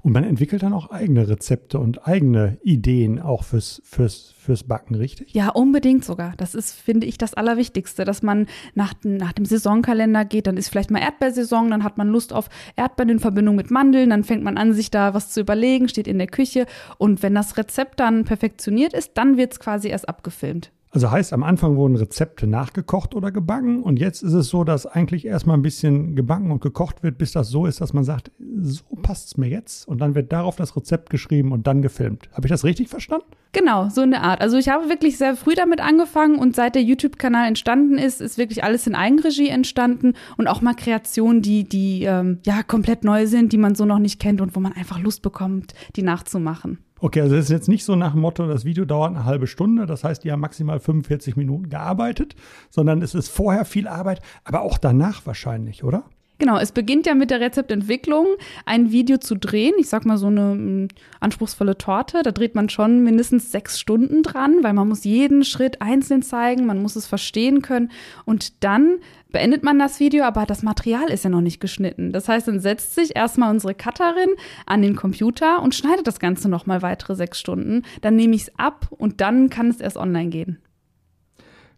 Und 0.00 0.10
man 0.10 0.24
entwickelt 0.24 0.64
dann 0.64 0.72
auch 0.72 0.90
eigene 0.90 1.28
Rezepte 1.28 1.78
und 1.78 2.08
eigene 2.08 2.58
Ideen 2.64 3.20
auch 3.20 3.44
fürs, 3.44 3.80
fürs, 3.84 4.34
fürs 4.36 4.64
Backen, 4.64 4.96
richtig? 4.96 5.32
Ja, 5.32 5.50
unbedingt 5.50 6.04
sogar. 6.04 6.34
Das 6.38 6.56
ist, 6.56 6.72
finde 6.72 7.06
ich, 7.06 7.18
das 7.18 7.34
Allerwichtigste, 7.34 8.04
dass 8.04 8.20
man 8.20 8.48
nach, 8.74 8.94
nach 9.04 9.32
dem 9.32 9.44
Saisonkalender 9.44 10.24
geht. 10.24 10.48
Dann 10.48 10.56
ist 10.56 10.68
vielleicht 10.68 10.90
mal 10.90 10.98
Erdbeersaison, 10.98 11.70
dann 11.70 11.84
hat 11.84 11.98
man 11.98 12.08
Lust 12.08 12.32
auf 12.32 12.48
Erdbeeren 12.74 13.10
in 13.10 13.20
Verbindung 13.20 13.54
mit 13.54 13.70
Mandeln, 13.70 14.10
dann 14.10 14.24
fängt 14.24 14.42
man 14.42 14.58
an, 14.58 14.72
sich 14.72 14.90
da 14.90 15.14
was 15.14 15.30
zu 15.30 15.40
überlegen, 15.40 15.88
steht 15.88 16.08
in 16.08 16.18
der 16.18 16.26
Küche. 16.26 16.66
Und 16.98 17.22
wenn 17.22 17.36
das 17.36 17.56
Rezept 17.56 18.00
dann 18.00 18.24
perfektioniert 18.24 18.92
ist, 18.92 19.12
dann 19.14 19.36
wird 19.36 19.52
es 19.52 19.60
quasi 19.60 19.86
erst 19.86 20.08
abgefilmt. 20.08 20.72
Also 20.94 21.10
heißt, 21.10 21.32
am 21.32 21.42
Anfang 21.42 21.76
wurden 21.76 21.96
Rezepte 21.96 22.46
nachgekocht 22.46 23.14
oder 23.14 23.32
gebacken 23.32 23.82
und 23.82 23.98
jetzt 23.98 24.22
ist 24.22 24.34
es 24.34 24.48
so, 24.48 24.62
dass 24.62 24.84
eigentlich 24.84 25.24
erstmal 25.24 25.56
ein 25.56 25.62
bisschen 25.62 26.14
gebacken 26.14 26.50
und 26.50 26.60
gekocht 26.60 27.02
wird, 27.02 27.16
bis 27.16 27.32
das 27.32 27.48
so 27.48 27.64
ist, 27.64 27.80
dass 27.80 27.94
man 27.94 28.04
sagt, 28.04 28.30
so 28.60 28.82
passt 29.00 29.28
es 29.28 29.36
mir 29.38 29.48
jetzt 29.48 29.88
und 29.88 30.02
dann 30.02 30.14
wird 30.14 30.32
darauf 30.32 30.56
das 30.56 30.76
Rezept 30.76 31.08
geschrieben 31.08 31.52
und 31.52 31.66
dann 31.66 31.80
gefilmt. 31.80 32.28
Habe 32.34 32.46
ich 32.46 32.50
das 32.50 32.64
richtig 32.64 32.90
verstanden? 32.90 33.24
Genau, 33.52 33.88
so 33.88 34.02
in 34.02 34.10
der 34.10 34.22
Art. 34.22 34.42
Also 34.42 34.58
ich 34.58 34.68
habe 34.68 34.90
wirklich 34.90 35.16
sehr 35.16 35.34
früh 35.34 35.54
damit 35.54 35.80
angefangen 35.80 36.38
und 36.38 36.54
seit 36.54 36.74
der 36.74 36.82
YouTube-Kanal 36.82 37.48
entstanden 37.48 37.96
ist, 37.96 38.20
ist 38.20 38.36
wirklich 38.36 38.62
alles 38.62 38.86
in 38.86 38.94
Eigenregie 38.94 39.48
entstanden 39.48 40.12
und 40.36 40.46
auch 40.46 40.60
mal 40.60 40.74
Kreationen, 40.74 41.40
die, 41.40 41.64
die 41.64 42.02
ähm, 42.02 42.40
ja 42.44 42.62
komplett 42.62 43.02
neu 43.02 43.26
sind, 43.26 43.54
die 43.54 43.58
man 43.58 43.74
so 43.74 43.86
noch 43.86 43.98
nicht 43.98 44.20
kennt 44.20 44.42
und 44.42 44.54
wo 44.54 44.60
man 44.60 44.74
einfach 44.74 45.00
Lust 45.00 45.22
bekommt, 45.22 45.72
die 45.96 46.02
nachzumachen. 46.02 46.80
Okay, 47.04 47.20
also 47.20 47.34
es 47.34 47.46
ist 47.46 47.50
jetzt 47.50 47.68
nicht 47.68 47.84
so 47.84 47.96
nach 47.96 48.12
dem 48.12 48.20
Motto, 48.20 48.46
das 48.46 48.64
Video 48.64 48.84
dauert 48.84 49.10
eine 49.10 49.24
halbe 49.24 49.48
Stunde, 49.48 49.86
das 49.86 50.04
heißt, 50.04 50.22
die 50.22 50.30
haben 50.30 50.38
maximal 50.38 50.78
45 50.78 51.34
Minuten 51.34 51.68
gearbeitet, 51.68 52.36
sondern 52.70 53.02
es 53.02 53.16
ist 53.16 53.28
vorher 53.28 53.64
viel 53.64 53.88
Arbeit, 53.88 54.20
aber 54.44 54.60
auch 54.60 54.78
danach 54.78 55.26
wahrscheinlich, 55.26 55.82
oder? 55.82 56.04
Genau, 56.42 56.58
es 56.58 56.72
beginnt 56.72 57.06
ja 57.06 57.14
mit 57.14 57.30
der 57.30 57.38
Rezeptentwicklung, 57.38 58.26
ein 58.66 58.90
Video 58.90 59.18
zu 59.18 59.36
drehen. 59.36 59.74
Ich 59.78 59.88
sag 59.88 60.04
mal 60.04 60.18
so 60.18 60.26
eine 60.26 60.50
m, 60.50 60.88
anspruchsvolle 61.20 61.78
Torte. 61.78 62.22
Da 62.24 62.32
dreht 62.32 62.56
man 62.56 62.68
schon 62.68 63.04
mindestens 63.04 63.52
sechs 63.52 63.78
Stunden 63.78 64.24
dran, 64.24 64.56
weil 64.62 64.72
man 64.72 64.88
muss 64.88 65.04
jeden 65.04 65.44
Schritt 65.44 65.80
einzeln 65.80 66.20
zeigen, 66.22 66.66
man 66.66 66.82
muss 66.82 66.96
es 66.96 67.06
verstehen 67.06 67.62
können. 67.62 67.92
Und 68.24 68.64
dann 68.64 68.98
beendet 69.30 69.62
man 69.62 69.78
das 69.78 70.00
Video, 70.00 70.24
aber 70.24 70.44
das 70.44 70.64
Material 70.64 71.10
ist 71.10 71.22
ja 71.22 71.30
noch 71.30 71.42
nicht 71.42 71.60
geschnitten. 71.60 72.10
Das 72.10 72.28
heißt, 72.28 72.48
dann 72.48 72.58
setzt 72.58 72.96
sich 72.96 73.14
erstmal 73.14 73.52
unsere 73.52 73.76
Cutterin 73.76 74.30
an 74.66 74.82
den 74.82 74.96
Computer 74.96 75.62
und 75.62 75.76
schneidet 75.76 76.08
das 76.08 76.18
Ganze 76.18 76.48
nochmal 76.48 76.82
weitere 76.82 77.14
sechs 77.14 77.38
Stunden. 77.38 77.84
Dann 78.00 78.16
nehme 78.16 78.34
ich 78.34 78.42
es 78.42 78.58
ab 78.58 78.88
und 78.90 79.20
dann 79.20 79.48
kann 79.48 79.68
es 79.68 79.80
erst 79.80 79.96
online 79.96 80.30
gehen. 80.30 80.58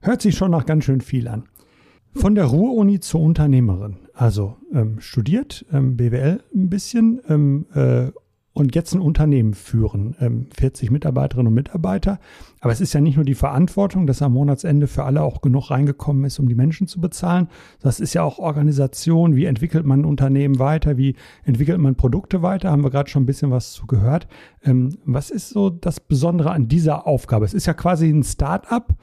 Hört 0.00 0.22
sich 0.22 0.38
schon 0.38 0.52
nach 0.52 0.64
ganz 0.64 0.86
schön 0.86 1.02
viel 1.02 1.28
an. 1.28 1.44
Von 2.14 2.34
der 2.34 2.44
Ruhr-Uni 2.46 3.00
zur 3.00 3.20
Unternehmerin. 3.20 3.96
Also 4.14 4.56
ähm, 4.72 5.00
studiert, 5.00 5.66
ähm, 5.72 5.96
BWL 5.96 6.42
ein 6.54 6.70
bisschen 6.70 7.20
ähm, 7.28 7.66
äh, 7.74 8.10
und 8.54 8.76
jetzt 8.76 8.94
ein 8.94 9.00
Unternehmen 9.00 9.52
führen, 9.52 10.48
40 10.56 10.88
ähm, 10.88 10.92
Mitarbeiterinnen 10.92 11.48
und 11.48 11.54
Mitarbeiter. 11.54 12.20
Aber 12.60 12.72
es 12.72 12.80
ist 12.80 12.92
ja 12.92 13.00
nicht 13.00 13.16
nur 13.16 13.24
die 13.24 13.34
Verantwortung, 13.34 14.06
dass 14.06 14.22
am 14.22 14.32
Monatsende 14.32 14.86
für 14.86 15.02
alle 15.02 15.22
auch 15.22 15.40
genug 15.40 15.70
reingekommen 15.70 16.24
ist, 16.24 16.38
um 16.38 16.48
die 16.48 16.54
Menschen 16.54 16.86
zu 16.86 17.00
bezahlen. 17.00 17.48
Das 17.80 17.98
ist 17.98 18.14
ja 18.14 18.22
auch 18.22 18.38
Organisation. 18.38 19.34
Wie 19.34 19.44
entwickelt 19.46 19.84
man 19.84 20.02
ein 20.02 20.04
Unternehmen 20.04 20.60
weiter? 20.60 20.96
Wie 20.96 21.16
entwickelt 21.42 21.78
man 21.80 21.96
Produkte 21.96 22.42
weiter? 22.42 22.70
Haben 22.70 22.84
wir 22.84 22.90
gerade 22.90 23.10
schon 23.10 23.24
ein 23.24 23.26
bisschen 23.26 23.50
was 23.50 23.72
zu 23.72 23.88
gehört. 23.88 24.28
Ähm, 24.62 24.98
was 25.04 25.30
ist 25.30 25.50
so 25.50 25.68
das 25.68 25.98
Besondere 25.98 26.52
an 26.52 26.68
dieser 26.68 27.08
Aufgabe? 27.08 27.44
Es 27.44 27.54
ist 27.54 27.66
ja 27.66 27.74
quasi 27.74 28.08
ein 28.08 28.22
Start-up 28.22 28.94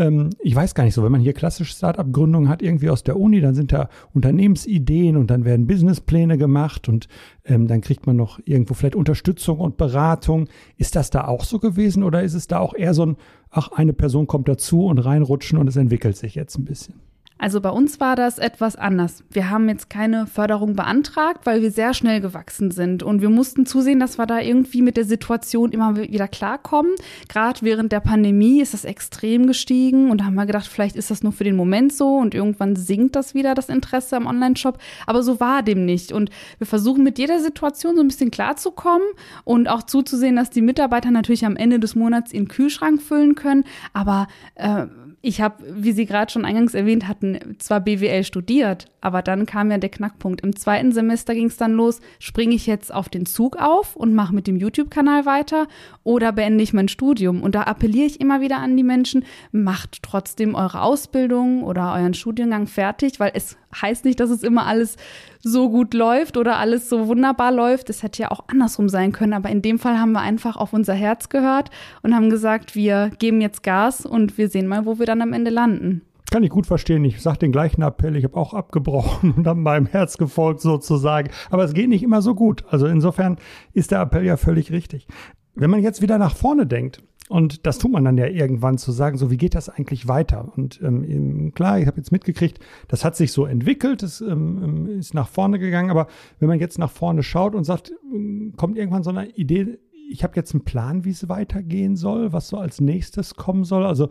ähm, 0.00 0.30
ich 0.40 0.54
weiß 0.56 0.74
gar 0.74 0.84
nicht 0.84 0.94
so, 0.94 1.04
wenn 1.04 1.12
man 1.12 1.20
hier 1.20 1.34
klassische 1.34 1.72
Start-up-Gründungen 1.72 2.48
hat, 2.48 2.62
irgendwie 2.62 2.90
aus 2.90 3.04
der 3.04 3.18
Uni, 3.18 3.40
dann 3.40 3.54
sind 3.54 3.70
da 3.70 3.88
Unternehmensideen 4.14 5.16
und 5.16 5.30
dann 5.30 5.44
werden 5.44 5.66
Businesspläne 5.66 6.38
gemacht 6.38 6.88
und 6.88 7.06
ähm, 7.44 7.68
dann 7.68 7.82
kriegt 7.82 8.06
man 8.06 8.16
noch 8.16 8.40
irgendwo 8.44 8.74
vielleicht 8.74 8.96
Unterstützung 8.96 9.60
und 9.60 9.76
Beratung. 9.76 10.48
Ist 10.76 10.96
das 10.96 11.10
da 11.10 11.26
auch 11.26 11.44
so 11.44 11.58
gewesen 11.58 12.02
oder 12.02 12.22
ist 12.22 12.34
es 12.34 12.46
da 12.46 12.58
auch 12.58 12.74
eher 12.74 12.94
so 12.94 13.04
ein, 13.06 13.16
ach, 13.50 13.72
eine 13.72 13.92
Person 13.92 14.26
kommt 14.26 14.48
dazu 14.48 14.86
und 14.86 14.98
reinrutschen 14.98 15.58
und 15.58 15.68
es 15.68 15.76
entwickelt 15.76 16.16
sich 16.16 16.34
jetzt 16.34 16.58
ein 16.58 16.64
bisschen? 16.64 17.09
Also 17.40 17.62
bei 17.62 17.70
uns 17.70 18.00
war 18.00 18.16
das 18.16 18.36
etwas 18.36 18.76
anders. 18.76 19.24
Wir 19.30 19.48
haben 19.48 19.66
jetzt 19.70 19.88
keine 19.88 20.26
Förderung 20.26 20.76
beantragt, 20.76 21.46
weil 21.46 21.62
wir 21.62 21.70
sehr 21.70 21.94
schnell 21.94 22.20
gewachsen 22.20 22.70
sind 22.70 23.02
und 23.02 23.22
wir 23.22 23.30
mussten 23.30 23.64
zusehen, 23.64 23.98
dass 23.98 24.18
wir 24.18 24.26
da 24.26 24.40
irgendwie 24.40 24.82
mit 24.82 24.98
der 24.98 25.06
Situation 25.06 25.72
immer 25.72 25.96
wieder 25.96 26.28
klarkommen. 26.28 26.92
Gerade 27.28 27.62
während 27.62 27.92
der 27.92 28.00
Pandemie 28.00 28.60
ist 28.60 28.74
das 28.74 28.84
extrem 28.84 29.46
gestiegen 29.46 30.10
und 30.10 30.20
da 30.20 30.26
haben 30.26 30.34
wir 30.34 30.44
gedacht, 30.44 30.66
vielleicht 30.66 30.96
ist 30.96 31.10
das 31.10 31.22
nur 31.22 31.32
für 31.32 31.44
den 31.44 31.56
Moment 31.56 31.94
so 31.94 32.18
und 32.18 32.34
irgendwann 32.34 32.76
sinkt 32.76 33.16
das 33.16 33.32
wieder 33.32 33.54
das 33.54 33.70
Interesse 33.70 34.18
am 34.18 34.26
Online-Shop. 34.26 34.76
Aber 35.06 35.22
so 35.22 35.40
war 35.40 35.62
dem 35.62 35.86
nicht 35.86 36.12
und 36.12 36.28
wir 36.58 36.66
versuchen 36.66 37.02
mit 37.02 37.18
jeder 37.18 37.40
Situation 37.40 37.96
so 37.96 38.02
ein 38.02 38.08
bisschen 38.08 38.30
klarzukommen 38.30 39.08
und 39.44 39.66
auch 39.66 39.84
zuzusehen, 39.84 40.36
dass 40.36 40.50
die 40.50 40.60
Mitarbeiter 40.60 41.10
natürlich 41.10 41.46
am 41.46 41.56
Ende 41.56 41.80
des 41.80 41.94
Monats 41.94 42.34
ihren 42.34 42.48
Kühlschrank 42.48 43.00
füllen 43.00 43.34
können. 43.34 43.64
Aber 43.94 44.28
äh, 44.56 44.84
ich 45.22 45.42
habe, 45.42 45.62
wie 45.68 45.92
Sie 45.92 46.06
gerade 46.06 46.32
schon 46.32 46.46
eingangs 46.46 46.72
erwähnt 46.72 47.06
hatten, 47.06 47.56
zwar 47.58 47.80
BWL 47.80 48.24
studiert, 48.24 48.86
aber 49.02 49.20
dann 49.20 49.44
kam 49.44 49.70
ja 49.70 49.76
der 49.76 49.90
Knackpunkt. 49.90 50.40
Im 50.40 50.56
zweiten 50.56 50.92
Semester 50.92 51.34
ging 51.34 51.46
es 51.46 51.58
dann 51.58 51.72
los, 51.72 52.00
springe 52.18 52.54
ich 52.54 52.66
jetzt 52.66 52.92
auf 52.92 53.10
den 53.10 53.26
Zug 53.26 53.56
auf 53.56 53.96
und 53.96 54.14
mache 54.14 54.34
mit 54.34 54.46
dem 54.46 54.56
YouTube-Kanal 54.56 55.26
weiter 55.26 55.68
oder 56.04 56.32
beende 56.32 56.64
ich 56.64 56.72
mein 56.72 56.88
Studium? 56.88 57.42
Und 57.42 57.54
da 57.54 57.64
appelliere 57.64 58.06
ich 58.06 58.20
immer 58.20 58.40
wieder 58.40 58.58
an 58.58 58.76
die 58.78 58.82
Menschen, 58.82 59.24
macht 59.52 60.02
trotzdem 60.02 60.54
eure 60.54 60.80
Ausbildung 60.80 61.64
oder 61.64 61.92
euren 61.92 62.14
Studiengang 62.14 62.66
fertig, 62.66 63.20
weil 63.20 63.32
es 63.34 63.58
heißt 63.78 64.06
nicht, 64.06 64.20
dass 64.20 64.30
es 64.30 64.42
immer 64.42 64.66
alles 64.66 64.96
so 65.42 65.70
gut 65.70 65.94
läuft 65.94 66.36
oder 66.36 66.58
alles 66.58 66.88
so 66.88 67.08
wunderbar 67.08 67.52
läuft. 67.52 67.90
Es 67.90 68.02
hätte 68.02 68.22
ja 68.22 68.30
auch 68.30 68.44
andersrum 68.48 68.88
sein 68.88 69.12
können, 69.12 69.32
aber 69.32 69.48
in 69.48 69.62
dem 69.62 69.78
Fall 69.78 69.98
haben 69.98 70.12
wir 70.12 70.20
einfach 70.20 70.56
auf 70.56 70.72
unser 70.72 70.94
Herz 70.94 71.28
gehört 71.28 71.70
und 72.02 72.14
haben 72.14 72.30
gesagt, 72.30 72.74
wir 72.74 73.10
geben 73.18 73.40
jetzt 73.40 73.62
Gas 73.62 74.04
und 74.04 74.38
wir 74.38 74.48
sehen 74.48 74.66
mal, 74.66 74.86
wo 74.86 74.98
wir 74.98 75.06
dann 75.06 75.22
am 75.22 75.32
Ende 75.32 75.50
landen. 75.50 76.02
Kann 76.30 76.44
ich 76.44 76.50
gut 76.50 76.66
verstehen. 76.66 77.04
Ich 77.04 77.20
sage 77.20 77.38
den 77.38 77.50
gleichen 77.50 77.82
Appell. 77.82 78.14
Ich 78.14 78.22
habe 78.22 78.36
auch 78.36 78.54
abgebrochen 78.54 79.32
und 79.36 79.44
dann 79.44 79.62
meinem 79.62 79.86
Herz 79.86 80.16
gefolgt 80.16 80.60
sozusagen. 80.60 81.30
Aber 81.50 81.64
es 81.64 81.74
geht 81.74 81.88
nicht 81.88 82.04
immer 82.04 82.22
so 82.22 82.34
gut. 82.34 82.64
Also 82.68 82.86
insofern 82.86 83.38
ist 83.72 83.90
der 83.90 84.00
Appell 84.00 84.24
ja 84.24 84.36
völlig 84.36 84.70
richtig. 84.70 85.08
Wenn 85.56 85.70
man 85.70 85.82
jetzt 85.82 86.02
wieder 86.02 86.18
nach 86.18 86.36
vorne 86.36 86.66
denkt, 86.66 87.02
und 87.30 87.64
das 87.64 87.78
tut 87.78 87.92
man 87.92 88.04
dann 88.04 88.18
ja 88.18 88.26
irgendwann 88.26 88.76
zu 88.76 88.90
sagen, 88.90 89.16
so 89.16 89.30
wie 89.30 89.36
geht 89.36 89.54
das 89.54 89.68
eigentlich 89.68 90.08
weiter? 90.08 90.52
Und 90.56 90.80
ähm, 90.82 91.52
klar, 91.54 91.78
ich 91.78 91.86
habe 91.86 91.98
jetzt 91.98 92.10
mitgekriegt, 92.10 92.58
das 92.88 93.04
hat 93.04 93.14
sich 93.14 93.30
so 93.30 93.46
entwickelt, 93.46 94.02
es 94.02 94.20
ähm, 94.20 94.60
ähm, 94.64 94.98
ist 94.98 95.14
nach 95.14 95.28
vorne 95.28 95.60
gegangen. 95.60 95.90
Aber 95.90 96.08
wenn 96.40 96.48
man 96.48 96.58
jetzt 96.58 96.76
nach 96.76 96.90
vorne 96.90 97.22
schaut 97.22 97.54
und 97.54 97.62
sagt, 97.62 97.92
ähm, 98.12 98.54
kommt 98.56 98.76
irgendwann 98.76 99.04
so 99.04 99.10
eine 99.10 99.28
Idee, 99.28 99.78
ich 100.10 100.24
habe 100.24 100.32
jetzt 100.34 100.54
einen 100.54 100.64
Plan, 100.64 101.04
wie 101.04 101.10
es 101.10 101.28
weitergehen 101.28 101.94
soll, 101.94 102.32
was 102.32 102.48
so 102.48 102.58
als 102.58 102.80
nächstes 102.80 103.36
kommen 103.36 103.62
soll. 103.62 103.86
Also 103.86 104.08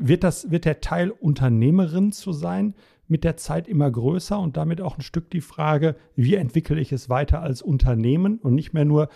wird 0.00 0.24
das, 0.24 0.50
wird 0.50 0.64
der 0.64 0.80
Teil 0.80 1.12
Unternehmerin 1.12 2.10
zu 2.10 2.32
sein 2.32 2.74
mit 3.06 3.22
der 3.22 3.36
Zeit 3.36 3.68
immer 3.68 3.88
größer 3.88 4.40
und 4.40 4.56
damit 4.56 4.80
auch 4.80 4.98
ein 4.98 5.02
Stück 5.02 5.30
die 5.30 5.40
Frage, 5.40 5.94
wie 6.16 6.34
entwickle 6.34 6.80
ich 6.80 6.90
es 6.90 7.08
weiter 7.08 7.42
als 7.42 7.62
Unternehmen 7.62 8.38
und 8.38 8.56
nicht 8.56 8.72
mehr 8.72 8.84
nur, 8.84 9.08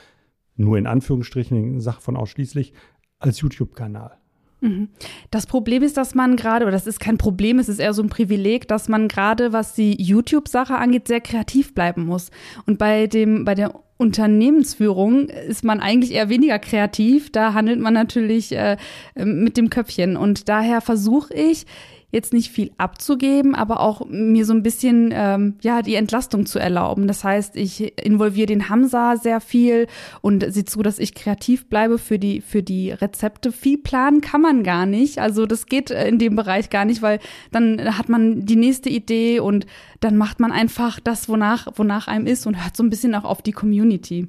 nur 0.55 0.79
in 0.79 0.87
Anführungsstrichen, 0.87 1.57
in 1.57 1.81
Sache 1.81 2.01
von 2.01 2.17
ausschließlich, 2.17 2.75
als 3.21 3.41
YouTube-Kanal. 3.41 4.17
Mhm. 4.61 4.89
Das 5.31 5.47
Problem 5.47 5.83
ist, 5.83 5.97
dass 5.97 6.15
man 6.15 6.37
gerade, 6.37 6.65
oder 6.65 6.73
das 6.73 6.87
ist 6.87 7.01
kein 7.01 7.19
Problem, 7.19 7.59
es 7.59 7.69
ist 7.69 7.79
eher 7.79 7.95
so 7.95 8.03
ein 8.03 8.09
Privileg, 8.09 8.69
dass 8.69 8.89
man 8.89 9.09
gerade, 9.09 9.53
was 9.53 9.75
die 9.75 10.01
YouTube-Sache 10.03 10.77
angeht, 10.77 11.09
sehr 11.09 11.21
kreativ 11.21 11.75
bleiben 11.75 12.05
muss. 12.05 12.31
Und 12.67 12.79
bei 12.79 13.07
dem, 13.07 13.45
bei 13.45 13.55
der 13.55 13.75
Unternehmensführung 13.97 15.29
ist 15.29 15.65
man 15.65 15.81
eigentlich 15.81 16.13
eher 16.13 16.29
weniger 16.31 16.59
kreativ. 16.59 17.31
Da 17.31 17.53
handelt 17.53 17.81
man 17.81 17.95
natürlich 17.95 18.53
äh, 18.53 18.77
mit 19.15 19.57
dem 19.57 19.69
Köpfchen. 19.69 20.17
Und 20.17 20.49
daher 20.49 20.81
versuche 20.81 21.35
ich, 21.35 21.67
jetzt 22.11 22.33
nicht 22.33 22.51
viel 22.51 22.71
abzugeben, 22.79 23.55
aber 23.55 23.81
auch 23.81 24.07
mir 24.09 24.45
so 24.45 24.53
ein 24.53 24.63
bisschen 24.63 25.11
ähm, 25.13 25.55
ja 25.63 25.83
die 25.83 25.95
Entlastung 25.95 26.47
zu 26.47 26.59
erlauben. 26.59 27.07
Das 27.07 27.25
heißt, 27.25 27.57
ich 27.57 27.99
involviere 28.03 28.47
den 28.47 28.69
Hamza 28.69 29.17
sehr 29.17 29.41
viel 29.41 29.87
und 30.21 30.45
sehe 30.53 30.65
zu, 30.65 30.83
dass 30.83 30.99
ich 30.99 31.15
kreativ 31.15 31.69
bleibe 31.69 31.99
für 31.99 32.19
die 32.19 32.41
für 32.41 32.63
die 32.63 32.91
Rezepte. 32.91 33.53
Viel 33.53 33.79
planen 33.79 34.21
kann 34.21 34.41
man 34.41 34.63
gar 34.63 34.87
nicht. 34.87 35.19
Also 35.19 35.47
das 35.47 35.67
geht 35.67 35.91
in 35.91 36.19
dem 36.19 36.37
Bereich 36.37 36.71
gar 36.71 36.85
nicht, 36.85 37.03
weil 37.03 37.21
dann 37.53 37.97
hat 37.97 38.09
man 38.09 38.45
die 38.45 38.57
nächste 38.57 38.89
Idee 38.89 39.41
und 39.41 39.67
dann 40.01 40.17
macht 40.17 40.41
man 40.41 40.53
einfach 40.53 41.01
das, 41.01 41.29
wonach 41.29 41.69
wonach 41.77 42.09
einem 42.09 42.27
ist 42.27 42.47
und 42.47 42.63
hört 42.63 42.77
so 42.77 42.83
ein 42.83 42.91
bisschen 42.91 43.15
auch 43.15 43.25
auf 43.25 43.43
die 43.43 43.53
Community. 43.53 44.29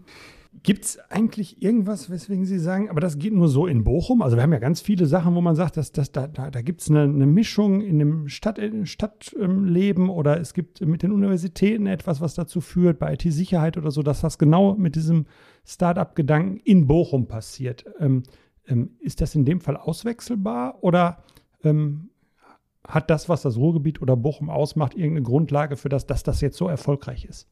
Gibt 0.64 0.86
es 0.86 1.00
eigentlich 1.10 1.64
irgendwas, 1.64 2.12
weswegen 2.12 2.46
Sie 2.46 2.60
sagen, 2.60 2.92
aber 2.92 3.02
das 3.02 3.18
geht 3.18 3.34
nur 3.34 3.48
so 3.48 3.66
in 3.66 3.84
Bochum? 3.84 4.22
Also 4.22 4.38
wir 4.38 4.44
haben 4.44 4.54
ja 4.54 4.60
ganz 4.60 4.80
viele 4.80 5.08
Sachen, 5.08 5.34
wo 5.34 5.42
man 5.42 5.56
sagt, 5.56 5.76
dass, 5.76 5.92
dass 5.92 6.12
da, 6.12 6.28
da, 6.28 6.52
da 6.52 6.62
gibt 6.62 6.82
es 6.82 6.90
eine, 6.90 7.02
eine, 7.02 7.26
Mischung 7.26 7.82
in 7.82 7.98
dem 7.98 8.28
Stadt, 8.28 8.60
Stadtleben 8.84 10.10
oder 10.10 10.40
es 10.40 10.54
gibt 10.54 10.80
mit 10.82 11.02
den 11.02 11.14
Universitäten 11.14 11.88
etwas, 11.88 12.22
was 12.22 12.36
dazu 12.36 12.62
führt, 12.62 13.00
bei 13.00 13.14
IT-Sicherheit 13.14 13.76
oder 13.76 13.90
so, 13.90 14.04
dass 14.04 14.22
das 14.22 14.38
genau 14.38 14.76
mit 14.76 14.96
diesem 14.96 15.26
Start-up-Gedanken 15.66 16.58
in 16.58 16.86
Bochum 16.86 17.28
passiert. 17.28 17.86
Ähm, 18.00 18.22
ähm, 18.68 18.92
ist 19.00 19.20
das 19.22 19.34
in 19.34 19.46
dem 19.46 19.62
Fall 19.62 19.78
auswechselbar 19.78 20.84
oder 20.84 21.24
ähm, 21.64 22.12
hat 22.88 23.10
das, 23.10 23.30
was 23.30 23.42
das 23.42 23.58
Ruhrgebiet 23.58 24.00
oder 24.00 24.16
Bochum 24.16 24.52
ausmacht, 24.52 24.94
irgendeine 24.94 25.24
Grundlage 25.24 25.76
für 25.76 25.90
das, 25.90 26.06
dass 26.06 26.22
das 26.22 26.40
jetzt 26.42 26.58
so 26.58 26.68
erfolgreich 26.68 27.26
ist? 27.26 27.48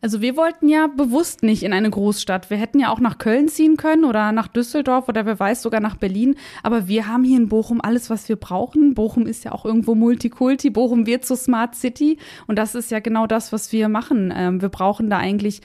Also 0.00 0.20
wir 0.20 0.36
wollten 0.36 0.68
ja 0.68 0.88
bewusst 0.88 1.42
nicht 1.42 1.62
in 1.62 1.72
eine 1.72 1.90
Großstadt. 1.90 2.50
Wir 2.50 2.56
hätten 2.56 2.78
ja 2.80 2.90
auch 2.90 3.00
nach 3.00 3.18
Köln 3.18 3.48
ziehen 3.48 3.76
können 3.76 4.04
oder 4.04 4.32
nach 4.32 4.48
Düsseldorf 4.48 5.08
oder 5.08 5.26
wer 5.26 5.38
weiß 5.38 5.62
sogar 5.62 5.80
nach 5.80 5.96
Berlin. 5.96 6.36
Aber 6.62 6.88
wir 6.88 7.06
haben 7.06 7.24
hier 7.24 7.36
in 7.36 7.48
Bochum 7.48 7.80
alles, 7.80 8.10
was 8.10 8.28
wir 8.28 8.36
brauchen. 8.36 8.94
Bochum 8.94 9.26
ist 9.26 9.44
ja 9.44 9.52
auch 9.52 9.64
irgendwo 9.64 9.94
Multikulti. 9.94 10.70
Bochum 10.70 11.06
wird 11.06 11.24
zur 11.24 11.36
Smart 11.36 11.74
City 11.74 12.18
und 12.46 12.58
das 12.58 12.74
ist 12.74 12.90
ja 12.90 13.00
genau 13.00 13.26
das, 13.26 13.52
was 13.52 13.72
wir 13.72 13.88
machen. 13.88 14.32
Ähm, 14.36 14.60
wir 14.60 14.68
brauchen 14.68 15.08
da 15.08 15.18
eigentlich 15.18 15.60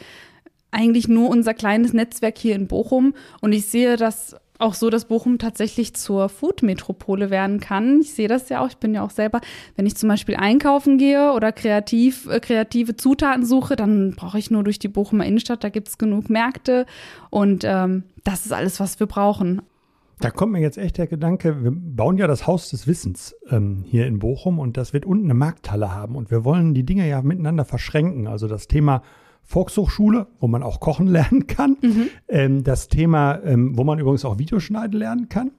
eigentlich 0.70 1.08
nur 1.08 1.30
unser 1.30 1.54
kleines 1.54 1.94
Netzwerk 1.94 2.38
hier 2.38 2.56
in 2.56 2.68
Bochum 2.68 3.14
und 3.42 3.54
ich 3.54 3.68
sehe 3.68 3.96
das 3.96 4.36
auch 4.60 4.74
so, 4.74 4.90
dass 4.90 5.06
Bochum 5.06 5.38
tatsächlich 5.38 5.94
zur 5.94 6.30
Food-Metropole 6.30 7.30
werden 7.30 7.60
kann. 7.60 8.02
Ich 8.02 8.14
sehe 8.14 8.28
das 8.28 8.50
ja 8.50 8.62
auch, 8.62 8.70
ich 8.70 8.78
bin 8.78 8.94
ja 8.94 9.04
auch 9.04 9.12
selber, 9.12 9.42
wenn 9.76 9.86
ich 9.86 9.96
zum 9.96 10.10
Beispiel 10.10 10.36
einkaufen 10.36 10.98
gehe 10.98 11.32
oder 11.34 11.52
kreativ, 11.52 12.28
äh, 12.28 12.40
kreative 12.40 12.96
Zutaten 12.96 13.46
suche, 13.46 13.76
dann 13.76 14.16
brauche 14.16 14.40
ich 14.40 14.52
nur 14.52 14.64
durch 14.64 14.80
die 14.80 14.88
Bochumer 14.88 15.26
Innenstadt, 15.26 15.64
da 15.64 15.70
gibt 15.70 15.88
es 15.88 15.98
genug 15.98 16.30
Märkte 16.30 16.86
und 17.30 17.64
ähm, 17.64 18.04
das 18.24 18.46
ist 18.46 18.52
alles, 18.52 18.80
was 18.80 19.00
wir 19.00 19.08
brauchen. 19.08 19.62
Da 20.20 20.32
kommt 20.32 20.54
mir 20.54 20.62
jetzt 20.62 20.80
echt 20.80 20.98
der 20.98 21.06
Gedanke, 21.06 21.64
wir 21.64 21.72
bauen 21.72 22.18
ja 22.18 22.26
das 22.26 22.48
Haus 22.48 22.70
des 22.70 22.88
Wissens 22.88 23.36
ähm, 23.52 23.84
hier 23.86 24.08
in 24.08 24.18
Bochum 24.18 24.58
und 24.58 24.76
das 24.76 24.92
wird 24.92 25.06
unten 25.06 25.26
eine 25.26 25.36
Markthalle 25.36 25.94
haben 25.94 26.16
und 26.16 26.32
wir 26.32 26.44
wollen 26.44 26.74
die 26.74 26.84
Dinge 26.84 27.08
ja 27.08 27.22
miteinander 27.22 27.66
verschränken. 27.66 28.26
Also 28.28 28.48
das 28.48 28.68
Thema 28.68 29.04
Volkshochschule, 29.48 30.28
wo 30.40 30.48
man 30.48 30.62
auch 30.62 30.80
kochen 30.80 31.08
lernen 31.18 31.48
kann. 31.48 31.78
Mhm. 31.82 32.10
Ähm, 32.28 32.64
das 32.64 32.90
Thema, 32.90 33.42
ähm, 33.44 33.78
wo 33.78 33.84
man 33.84 33.98
übrigens 33.98 34.26
auch 34.26 34.38
Videoschneiden 34.38 35.00
lernen 35.00 35.30
kann. 35.30 35.52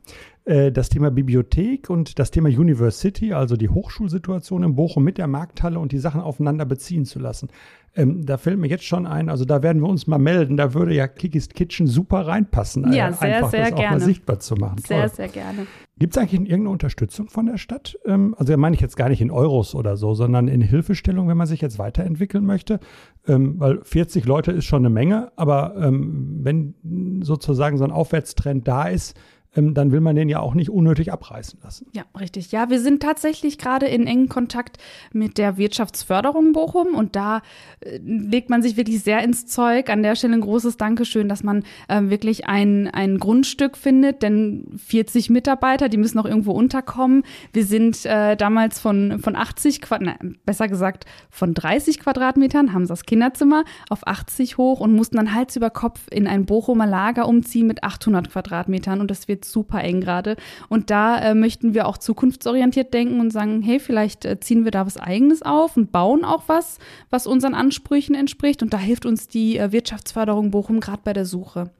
Äh, 0.44 0.70
das 0.70 0.90
Thema 0.90 1.10
Bibliothek 1.10 1.88
und 1.88 2.18
das 2.18 2.30
Thema 2.30 2.50
University, 2.50 3.32
also 3.32 3.56
die 3.56 3.70
Hochschulsituation 3.70 4.62
in 4.62 4.76
Bochum 4.76 5.04
mit 5.04 5.16
der 5.16 5.26
Markthalle 5.26 5.78
und 5.78 5.92
die 5.92 5.98
Sachen 5.98 6.20
aufeinander 6.20 6.66
beziehen 6.66 7.06
zu 7.06 7.18
lassen. 7.18 7.48
Ähm, 7.96 8.26
da 8.26 8.36
fällt 8.36 8.58
mir 8.58 8.68
jetzt 8.68 8.84
schon 8.84 9.06
ein, 9.06 9.30
also 9.30 9.46
da 9.46 9.62
werden 9.62 9.80
wir 9.82 9.88
uns 9.88 10.06
mal 10.06 10.18
melden. 10.18 10.58
Da 10.58 10.74
würde 10.74 10.94
ja 10.94 11.08
Kikis 11.08 11.48
Kitchen 11.48 11.86
super 11.86 12.26
reinpassen. 12.26 12.92
Ja, 12.92 13.08
äh, 13.08 13.12
sehr, 13.14 13.36
einfach 13.36 13.50
sehr 13.50 13.60
das 13.62 13.74
gerne. 13.74 13.86
auch 13.86 13.90
mal 13.92 14.00
sichtbar 14.00 14.38
zu 14.38 14.54
machen. 14.54 14.78
Sehr, 14.86 15.00
Toll. 15.00 15.16
sehr 15.16 15.28
gerne. 15.28 15.66
Gibt 15.98 16.16
es 16.16 16.18
eigentlich 16.18 16.40
irgendeine 16.40 16.70
Unterstützung 16.70 17.28
von 17.28 17.46
der 17.46 17.58
Stadt? 17.58 17.98
Ähm, 18.04 18.34
also 18.38 18.56
meine 18.56 18.74
ich 18.74 18.80
jetzt 18.80 18.96
gar 18.96 19.08
nicht 19.08 19.20
in 19.20 19.30
Euros 19.30 19.74
oder 19.74 19.96
so, 19.96 20.14
sondern 20.14 20.48
in 20.48 20.60
Hilfestellung, 20.60 21.28
wenn 21.28 21.36
man 21.36 21.46
sich 21.46 21.60
jetzt 21.60 21.78
weiterentwickeln 21.78 22.44
möchte. 22.44 22.78
Ähm, 23.26 23.58
weil 23.58 23.80
40 23.82 24.24
Leute 24.24 24.52
ist 24.52 24.64
schon 24.64 24.82
eine 24.82 24.90
Menge, 24.90 25.32
aber 25.36 25.74
ähm, 25.76 26.38
wenn 26.42 27.20
sozusagen 27.22 27.78
so 27.78 27.84
ein 27.84 27.90
Aufwärtstrend 27.90 28.68
da 28.68 28.84
ist, 28.84 29.18
ähm, 29.56 29.74
dann 29.74 29.92
will 29.92 30.00
man 30.00 30.16
den 30.16 30.28
ja 30.28 30.40
auch 30.40 30.54
nicht 30.54 30.70
unnötig 30.70 31.12
abreißen 31.12 31.58
lassen. 31.62 31.86
Ja, 31.92 32.04
richtig. 32.18 32.52
Ja, 32.52 32.70
wir 32.70 32.80
sind 32.80 33.02
tatsächlich 33.02 33.58
gerade 33.58 33.86
in 33.86 34.06
engen 34.06 34.28
Kontakt 34.28 34.78
mit 35.12 35.38
der 35.38 35.56
Wirtschaftsförderung 35.56 36.52
Bochum 36.52 36.94
und 36.94 37.16
da 37.16 37.42
äh, 37.80 37.98
legt 37.98 38.50
man 38.50 38.62
sich 38.62 38.76
wirklich 38.76 39.02
sehr 39.02 39.22
ins 39.22 39.46
Zeug. 39.46 39.88
An 39.90 40.02
der 40.02 40.16
Stelle 40.16 40.34
ein 40.34 40.40
großes 40.42 40.76
Dankeschön, 40.76 41.28
dass 41.28 41.42
man 41.42 41.64
äh, 41.88 42.02
wirklich 42.04 42.46
ein, 42.46 42.88
ein 42.88 43.18
Grundstück 43.18 43.76
findet, 43.76 44.22
denn 44.22 44.66
40 44.76 45.30
Mitarbeiter, 45.30 45.88
die 45.88 45.96
müssen 45.96 46.18
noch 46.18 46.26
irgendwo 46.26 46.52
unterkommen. 46.52 47.22
Wir 47.52 47.64
sind 47.64 48.04
äh, 48.04 48.36
damals 48.36 48.78
von, 48.78 49.18
von 49.20 49.34
80 49.34 49.80
Quadratmetern, 49.80 50.38
besser 50.44 50.68
gesagt 50.68 51.06
von 51.30 51.54
30 51.54 52.00
Quadratmetern, 52.00 52.72
haben 52.72 52.86
das 52.86 53.04
Kinderzimmer 53.04 53.64
auf 53.88 54.06
80 54.06 54.58
hoch 54.58 54.80
und 54.80 54.92
mussten 54.92 55.16
dann 55.16 55.34
Hals 55.34 55.56
über 55.56 55.70
Kopf 55.70 56.00
in 56.10 56.26
ein 56.26 56.44
Bochumer 56.44 56.86
Lager 56.86 57.26
umziehen 57.26 57.66
mit 57.66 57.82
800 57.82 58.30
Quadratmetern 58.30 59.00
und 59.00 59.10
das 59.10 59.28
wird 59.28 59.37
super 59.44 59.82
eng 59.82 60.00
gerade. 60.00 60.36
Und 60.68 60.90
da 60.90 61.18
äh, 61.18 61.34
möchten 61.34 61.74
wir 61.74 61.86
auch 61.86 61.98
zukunftsorientiert 61.98 62.92
denken 62.94 63.20
und 63.20 63.32
sagen, 63.32 63.62
hey, 63.62 63.80
vielleicht 63.80 64.24
äh, 64.24 64.40
ziehen 64.40 64.64
wir 64.64 64.70
da 64.70 64.86
was 64.86 64.96
Eigenes 64.96 65.42
auf 65.42 65.76
und 65.76 65.92
bauen 65.92 66.24
auch 66.24 66.44
was, 66.46 66.78
was 67.10 67.26
unseren 67.26 67.54
Ansprüchen 67.54 68.14
entspricht. 68.14 68.62
Und 68.62 68.72
da 68.72 68.78
hilft 68.78 69.06
uns 69.06 69.28
die 69.28 69.58
äh, 69.58 69.72
Wirtschaftsförderung 69.72 70.50
Bochum 70.50 70.80
gerade 70.80 71.00
bei 71.04 71.12
der 71.12 71.24
Suche. 71.24 71.70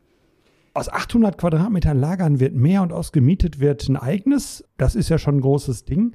Aus 0.75 0.89
800 0.89 1.39
Quadratmetern 1.39 1.99
Lagern 1.99 2.41
wird 2.41 2.55
mehr 2.55 2.83
und 2.83 2.93
aus 2.93 3.11
gemietet 3.11 3.59
wird 3.59 3.89
ein 3.89 3.97
eigenes. 3.97 4.65
Das 4.77 4.95
ist 4.95 5.09
ja 5.09 5.19
schon 5.19 5.39
ein 5.39 5.41
großes 5.41 5.85
Ding. 5.85 6.15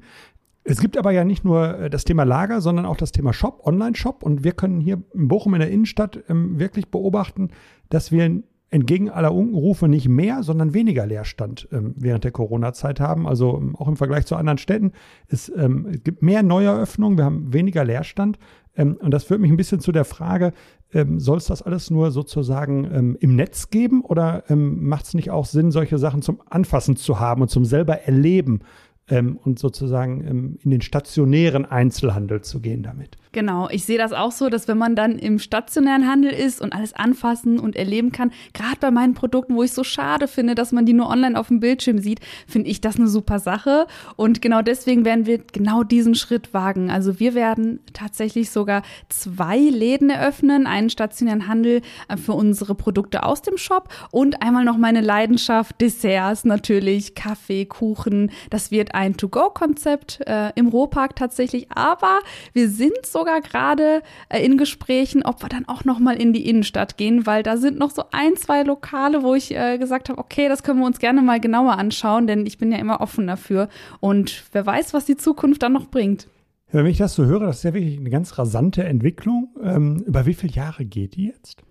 Es 0.66 0.80
gibt 0.80 0.96
aber 0.96 1.10
ja 1.10 1.24
nicht 1.24 1.44
nur 1.44 1.78
äh, 1.78 1.90
das 1.90 2.04
Thema 2.04 2.24
Lager, 2.24 2.60
sondern 2.60 2.86
auch 2.86 2.96
das 2.96 3.12
Thema 3.12 3.32
Shop, 3.34 3.60
Online-Shop. 3.66 4.22
Und 4.22 4.44
wir 4.44 4.52
können 4.52 4.80
hier 4.80 5.02
in 5.12 5.28
Bochum 5.28 5.54
in 5.54 5.60
der 5.60 5.70
Innenstadt 5.70 6.24
ähm, 6.28 6.58
wirklich 6.58 6.88
beobachten, 6.88 7.50
dass 7.90 8.10
wir 8.10 8.42
entgegen 8.74 9.08
aller 9.08 9.32
Unkenrufe 9.32 9.86
nicht 9.86 10.08
mehr, 10.08 10.42
sondern 10.42 10.74
weniger 10.74 11.06
Leerstand 11.06 11.68
ähm, 11.70 11.94
während 11.96 12.24
der 12.24 12.32
Corona-Zeit 12.32 12.98
haben. 12.98 13.28
Also 13.28 13.56
ähm, 13.56 13.76
auch 13.76 13.86
im 13.86 13.96
Vergleich 13.96 14.26
zu 14.26 14.34
anderen 14.34 14.58
Städten. 14.58 14.90
Es, 15.28 15.48
ähm, 15.56 16.00
gibt 16.02 16.22
mehr 16.22 16.42
Neueröffnungen, 16.42 17.16
wir 17.16 17.24
haben 17.24 17.52
weniger 17.52 17.84
Leerstand. 17.84 18.36
Ähm, 18.76 18.96
und 19.00 19.12
das 19.14 19.22
führt 19.22 19.40
mich 19.40 19.52
ein 19.52 19.56
bisschen 19.56 19.78
zu 19.78 19.92
der 19.92 20.04
Frage, 20.04 20.52
ähm, 20.92 21.20
soll 21.20 21.38
es 21.38 21.46
das 21.46 21.62
alles 21.62 21.92
nur 21.92 22.10
sozusagen 22.10 22.84
ähm, 22.92 23.16
im 23.20 23.36
Netz 23.36 23.70
geben 23.70 24.02
oder 24.02 24.42
macht 24.48 25.06
es 25.06 25.14
nicht 25.14 25.30
auch 25.30 25.46
Sinn, 25.46 25.70
solche 25.70 25.98
Sachen 25.98 26.20
zum 26.20 26.40
Anfassen 26.50 26.96
zu 26.96 27.20
haben 27.20 27.42
und 27.42 27.48
zum 27.48 27.64
selber 27.64 28.00
erleben? 28.02 28.60
und 29.06 29.58
sozusagen 29.58 30.56
in 30.62 30.70
den 30.70 30.80
stationären 30.80 31.66
Einzelhandel 31.66 32.40
zu 32.40 32.60
gehen 32.60 32.82
damit. 32.82 33.18
Genau, 33.34 33.68
ich 33.68 33.84
sehe 33.84 33.98
das 33.98 34.12
auch 34.12 34.30
so, 34.30 34.48
dass 34.48 34.68
wenn 34.68 34.78
man 34.78 34.94
dann 34.94 35.18
im 35.18 35.40
stationären 35.40 36.08
Handel 36.08 36.30
ist 36.30 36.60
und 36.60 36.72
alles 36.72 36.92
anfassen 36.92 37.58
und 37.58 37.74
erleben 37.74 38.12
kann, 38.12 38.30
gerade 38.52 38.76
bei 38.78 38.92
meinen 38.92 39.14
Produkten, 39.14 39.56
wo 39.56 39.64
ich 39.64 39.72
so 39.72 39.82
schade 39.82 40.28
finde, 40.28 40.54
dass 40.54 40.70
man 40.70 40.86
die 40.86 40.92
nur 40.92 41.08
online 41.08 41.36
auf 41.36 41.48
dem 41.48 41.58
Bildschirm 41.58 41.98
sieht, 41.98 42.20
finde 42.46 42.70
ich 42.70 42.80
das 42.80 42.94
eine 42.94 43.08
super 43.08 43.40
Sache. 43.40 43.88
Und 44.14 44.40
genau 44.40 44.62
deswegen 44.62 45.04
werden 45.04 45.26
wir 45.26 45.38
genau 45.38 45.82
diesen 45.82 46.14
Schritt 46.14 46.54
wagen. 46.54 46.92
Also 46.92 47.18
wir 47.18 47.34
werden 47.34 47.80
tatsächlich 47.92 48.50
sogar 48.50 48.82
zwei 49.08 49.58
Läden 49.58 50.10
eröffnen, 50.10 50.68
einen 50.68 50.88
stationären 50.88 51.48
Handel 51.48 51.82
äh, 52.06 52.16
für 52.16 52.34
unsere 52.34 52.76
Produkte 52.76 53.24
aus 53.24 53.42
dem 53.42 53.56
Shop 53.56 53.88
und 54.12 54.42
einmal 54.42 54.64
noch 54.64 54.76
meine 54.76 55.00
Leidenschaft, 55.00 55.80
Desserts 55.80 56.44
natürlich, 56.44 57.16
Kaffee, 57.16 57.64
Kuchen. 57.64 58.30
Das 58.50 58.70
wird 58.70 58.94
ein 58.94 59.16
To-Go-Konzept 59.16 60.20
äh, 60.24 60.52
im 60.54 60.68
Rohpark 60.68 61.16
tatsächlich, 61.16 61.72
aber 61.72 62.20
wir 62.52 62.68
sind 62.68 63.04
sogar 63.24 63.40
gerade 63.40 64.02
äh, 64.28 64.44
in 64.44 64.58
Gesprächen, 64.58 65.22
ob 65.24 65.42
wir 65.42 65.48
dann 65.48 65.66
auch 65.66 65.84
noch 65.84 65.98
mal 65.98 66.20
in 66.20 66.34
die 66.34 66.46
Innenstadt 66.46 66.98
gehen, 66.98 67.26
weil 67.26 67.42
da 67.42 67.56
sind 67.56 67.78
noch 67.78 67.90
so 67.90 68.04
ein, 68.12 68.36
zwei 68.36 68.62
Lokale, 68.62 69.22
wo 69.22 69.34
ich 69.34 69.54
äh, 69.54 69.78
gesagt 69.78 70.10
habe, 70.10 70.18
okay, 70.18 70.48
das 70.48 70.62
können 70.62 70.80
wir 70.80 70.86
uns 70.86 70.98
gerne 70.98 71.22
mal 71.22 71.40
genauer 71.40 71.78
anschauen, 71.78 72.26
denn 72.26 72.44
ich 72.44 72.58
bin 72.58 72.70
ja 72.70 72.78
immer 72.78 73.00
offen 73.00 73.26
dafür 73.26 73.68
und 74.00 74.44
wer 74.52 74.66
weiß, 74.66 74.92
was 74.92 75.06
die 75.06 75.16
Zukunft 75.16 75.62
dann 75.62 75.72
noch 75.72 75.86
bringt. 75.86 76.28
Wenn 76.70 76.86
ich 76.86 76.98
das 76.98 77.14
so 77.14 77.24
höre, 77.24 77.40
das 77.40 77.58
ist 77.58 77.62
ja 77.62 77.72
wirklich 77.72 77.98
eine 77.98 78.10
ganz 78.10 78.36
rasante 78.36 78.84
Entwicklung. 78.84 79.54
Ähm, 79.62 80.02
über 80.06 80.26
wie 80.26 80.34
viele 80.34 80.52
Jahre 80.52 80.84
geht 80.84 81.14
die 81.14 81.26
jetzt? 81.28 81.62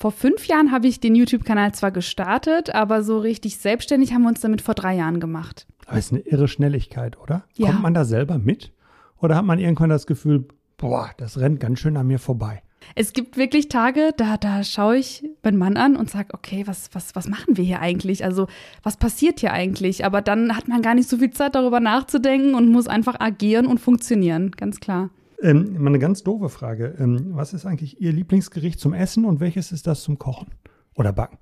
Vor 0.00 0.12
fünf 0.12 0.46
Jahren 0.46 0.72
habe 0.72 0.88
ich 0.88 0.98
den 0.98 1.14
YouTube-Kanal 1.14 1.72
zwar 1.74 1.92
gestartet, 1.92 2.74
aber 2.74 3.02
so 3.02 3.18
richtig 3.18 3.58
selbstständig 3.58 4.14
haben 4.14 4.22
wir 4.22 4.30
uns 4.30 4.40
damit 4.40 4.62
vor 4.62 4.74
drei 4.74 4.96
Jahren 4.96 5.20
gemacht. 5.20 5.66
Aber 5.86 5.98
ist 5.98 6.10
eine 6.10 6.22
irre 6.22 6.48
Schnelligkeit, 6.48 7.20
oder? 7.20 7.44
Ja. 7.54 7.68
Kommt 7.68 7.82
man 7.82 7.94
da 7.94 8.04
selber 8.04 8.38
mit? 8.38 8.72
Oder 9.20 9.36
hat 9.36 9.44
man 9.44 9.58
irgendwann 9.58 9.90
das 9.90 10.06
Gefühl, 10.06 10.46
boah, 10.76 11.10
das 11.16 11.38
rennt 11.38 11.60
ganz 11.60 11.80
schön 11.80 11.96
an 11.96 12.06
mir 12.06 12.18
vorbei? 12.18 12.62
Es 12.94 13.12
gibt 13.12 13.36
wirklich 13.36 13.68
Tage, 13.68 14.12
da, 14.16 14.36
da 14.36 14.62
schaue 14.62 14.98
ich 14.98 15.24
meinen 15.42 15.56
Mann 15.56 15.76
an 15.76 15.96
und 15.96 16.10
sage, 16.10 16.28
okay, 16.34 16.64
was, 16.66 16.90
was, 16.92 17.14
was 17.16 17.28
machen 17.28 17.56
wir 17.56 17.64
hier 17.64 17.80
eigentlich? 17.80 18.24
Also, 18.24 18.46
was 18.82 18.96
passiert 18.96 19.40
hier 19.40 19.52
eigentlich? 19.52 20.04
Aber 20.04 20.20
dann 20.20 20.54
hat 20.56 20.68
man 20.68 20.82
gar 20.82 20.94
nicht 20.94 21.08
so 21.08 21.16
viel 21.18 21.30
Zeit, 21.30 21.54
darüber 21.54 21.80
nachzudenken 21.80 22.54
und 22.54 22.68
muss 22.70 22.86
einfach 22.86 23.18
agieren 23.20 23.66
und 23.66 23.80
funktionieren, 23.80 24.50
ganz 24.52 24.80
klar. 24.80 25.10
Ähm, 25.40 25.76
mal 25.78 25.88
eine 25.88 25.98
ganz 25.98 26.22
doofe 26.22 26.48
Frage. 26.48 26.94
Ähm, 26.98 27.30
was 27.30 27.52
ist 27.52 27.66
eigentlich 27.66 28.00
Ihr 28.00 28.12
Lieblingsgericht 28.12 28.78
zum 28.78 28.92
Essen 28.94 29.24
und 29.24 29.40
welches 29.40 29.72
ist 29.72 29.86
das 29.86 30.02
zum 30.02 30.18
Kochen 30.18 30.48
oder 30.94 31.12
Backen? 31.12 31.38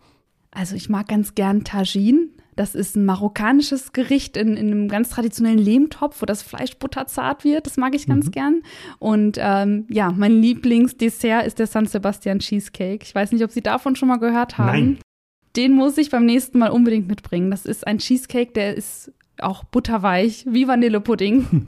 Also 0.51 0.77
ich 0.77 0.89
mag 0.89 1.09
ganz 1.09 1.35
gern 1.35 1.65
Tagine. 1.65 2.29
Das 2.55 2.75
ist 2.75 2.97
ein 2.97 3.07
marokkanisches 3.07 3.93
Gericht 3.93 4.37
in, 4.37 4.57
in 4.57 4.71
einem 4.71 4.89
ganz 4.89 5.09
traditionellen 5.09 5.59
Lehmtopf, 5.59 6.21
wo 6.21 6.27
das 6.27 6.43
Fleisch 6.43 6.77
butterzart 6.77 7.45
wird. 7.45 7.67
Das 7.67 7.79
mag 7.79 7.95
ich 7.95 8.07
ganz 8.07 8.27
mhm. 8.27 8.31
gern. 8.31 8.63
Und 8.99 9.39
ähm, 9.41 9.87
ja, 9.89 10.13
mein 10.13 10.43
Lieblingsdessert 10.43 11.47
ist 11.47 11.59
der 11.59 11.67
San 11.67 11.87
Sebastian 11.87 12.41
Cheesecake. 12.41 13.03
Ich 13.03 13.15
weiß 13.15 13.33
nicht, 13.33 13.43
ob 13.43 13.51
Sie 13.51 13.63
davon 13.63 13.97
schon 13.97 14.09
mal 14.09 14.19
gehört 14.19 14.59
haben. 14.59 14.67
Nein. 14.67 14.99
Den 15.57 15.73
muss 15.73 15.99
ich 15.99 16.11
beim 16.11 16.27
nächsten 16.27 16.59
Mal 16.59 16.71
unbedingt 16.71 17.09
mitbringen. 17.09 17.51
Das 17.51 17.67
ist 17.67 17.87
ein 17.87 17.99
Cheesecake, 17.99 18.53
der 18.53 18.75
ist 18.77 19.13
auch 19.39 19.65
butterweich, 19.65 20.45
wie 20.49 20.69
Vanillepudding. 20.69 21.67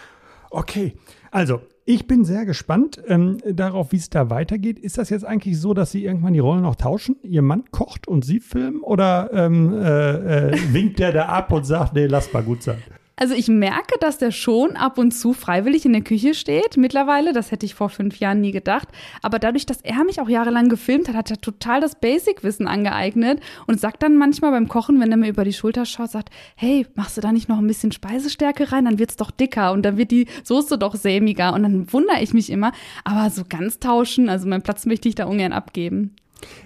okay, 0.50 0.94
also 1.30 1.60
ich 1.94 2.06
bin 2.06 2.24
sehr 2.24 2.46
gespannt 2.46 3.02
ähm, 3.08 3.38
darauf, 3.44 3.90
wie 3.90 3.96
es 3.96 4.10
da 4.10 4.30
weitergeht. 4.30 4.78
Ist 4.78 4.96
das 4.96 5.10
jetzt 5.10 5.24
eigentlich 5.24 5.58
so, 5.58 5.74
dass 5.74 5.90
Sie 5.90 6.04
irgendwann 6.04 6.34
die 6.34 6.38
Rollen 6.38 6.64
auch 6.64 6.76
tauschen? 6.76 7.16
Ihr 7.22 7.42
Mann 7.42 7.64
kocht 7.72 8.06
und 8.06 8.24
Sie 8.24 8.38
filmen 8.38 8.82
oder 8.82 9.30
ähm, 9.32 9.72
äh, 9.74 10.50
äh, 10.50 10.72
winkt 10.72 11.00
der 11.00 11.10
da 11.10 11.26
ab 11.26 11.50
und 11.52 11.64
sagt, 11.64 11.94
nee, 11.94 12.06
lass 12.06 12.32
mal 12.32 12.44
gut 12.44 12.62
sein? 12.62 12.78
Also 13.20 13.34
ich 13.34 13.48
merke, 13.48 13.98
dass 14.00 14.16
der 14.16 14.30
schon 14.30 14.76
ab 14.76 14.96
und 14.96 15.10
zu 15.10 15.34
freiwillig 15.34 15.84
in 15.84 15.92
der 15.92 16.00
Küche 16.00 16.32
steht 16.32 16.78
mittlerweile. 16.78 17.34
Das 17.34 17.50
hätte 17.50 17.66
ich 17.66 17.74
vor 17.74 17.90
fünf 17.90 18.18
Jahren 18.18 18.40
nie 18.40 18.50
gedacht. 18.50 18.88
Aber 19.20 19.38
dadurch, 19.38 19.66
dass 19.66 19.82
er 19.82 20.04
mich 20.04 20.22
auch 20.22 20.28
jahrelang 20.30 20.70
gefilmt 20.70 21.06
hat, 21.06 21.14
hat 21.14 21.30
er 21.30 21.38
total 21.38 21.82
das 21.82 22.00
Basic-Wissen 22.00 22.66
angeeignet 22.66 23.38
und 23.66 23.78
sagt 23.78 24.02
dann 24.02 24.16
manchmal 24.16 24.52
beim 24.52 24.68
Kochen, 24.68 24.98
wenn 25.00 25.10
er 25.10 25.18
mir 25.18 25.28
über 25.28 25.44
die 25.44 25.52
Schulter 25.52 25.84
schaut, 25.84 26.10
sagt, 26.10 26.30
hey, 26.56 26.86
machst 26.94 27.18
du 27.18 27.20
da 27.20 27.30
nicht 27.30 27.50
noch 27.50 27.58
ein 27.58 27.66
bisschen 27.66 27.92
Speisestärke 27.92 28.72
rein? 28.72 28.86
Dann 28.86 28.98
wird's 28.98 29.16
doch 29.16 29.30
dicker 29.30 29.72
und 29.72 29.82
dann 29.82 29.98
wird 29.98 30.12
die 30.12 30.26
Soße 30.42 30.78
doch 30.78 30.94
sämiger. 30.94 31.52
Und 31.52 31.62
dann 31.62 31.92
wundere 31.92 32.22
ich 32.22 32.32
mich 32.32 32.48
immer. 32.48 32.72
Aber 33.04 33.28
so 33.28 33.42
ganz 33.46 33.80
tauschen, 33.80 34.30
also 34.30 34.48
meinen 34.48 34.62
Platz 34.62 34.86
möchte 34.86 35.10
ich 35.10 35.14
da 35.14 35.26
ungern 35.26 35.52
abgeben. 35.52 36.16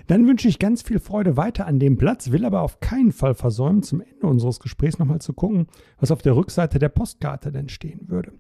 Dann 0.07 0.27
wünsche 0.27 0.49
ich 0.49 0.59
ganz 0.59 0.83
viel 0.83 0.99
Freude 0.99 1.37
weiter 1.37 1.67
an 1.67 1.79
dem 1.79 1.97
Platz, 1.97 2.31
will 2.31 2.45
aber 2.45 2.63
auf 2.63 2.81
keinen 2.81 3.13
Fall 3.13 3.35
versäumen, 3.35 3.83
zum 3.83 4.01
Ende 4.01 4.27
unseres 4.27 4.61
Gesprächs 4.61 4.99
nochmal 4.99 5.21
zu 5.21 5.33
gucken, 5.33 5.67
was 5.99 6.11
auf 6.11 6.23
der 6.23 6.37
Rückseite 6.37 6.79
der 6.79 6.89
Postkarte 6.89 7.53
denn 7.53 7.69
stehen 7.69 8.09
würde. 8.09 8.33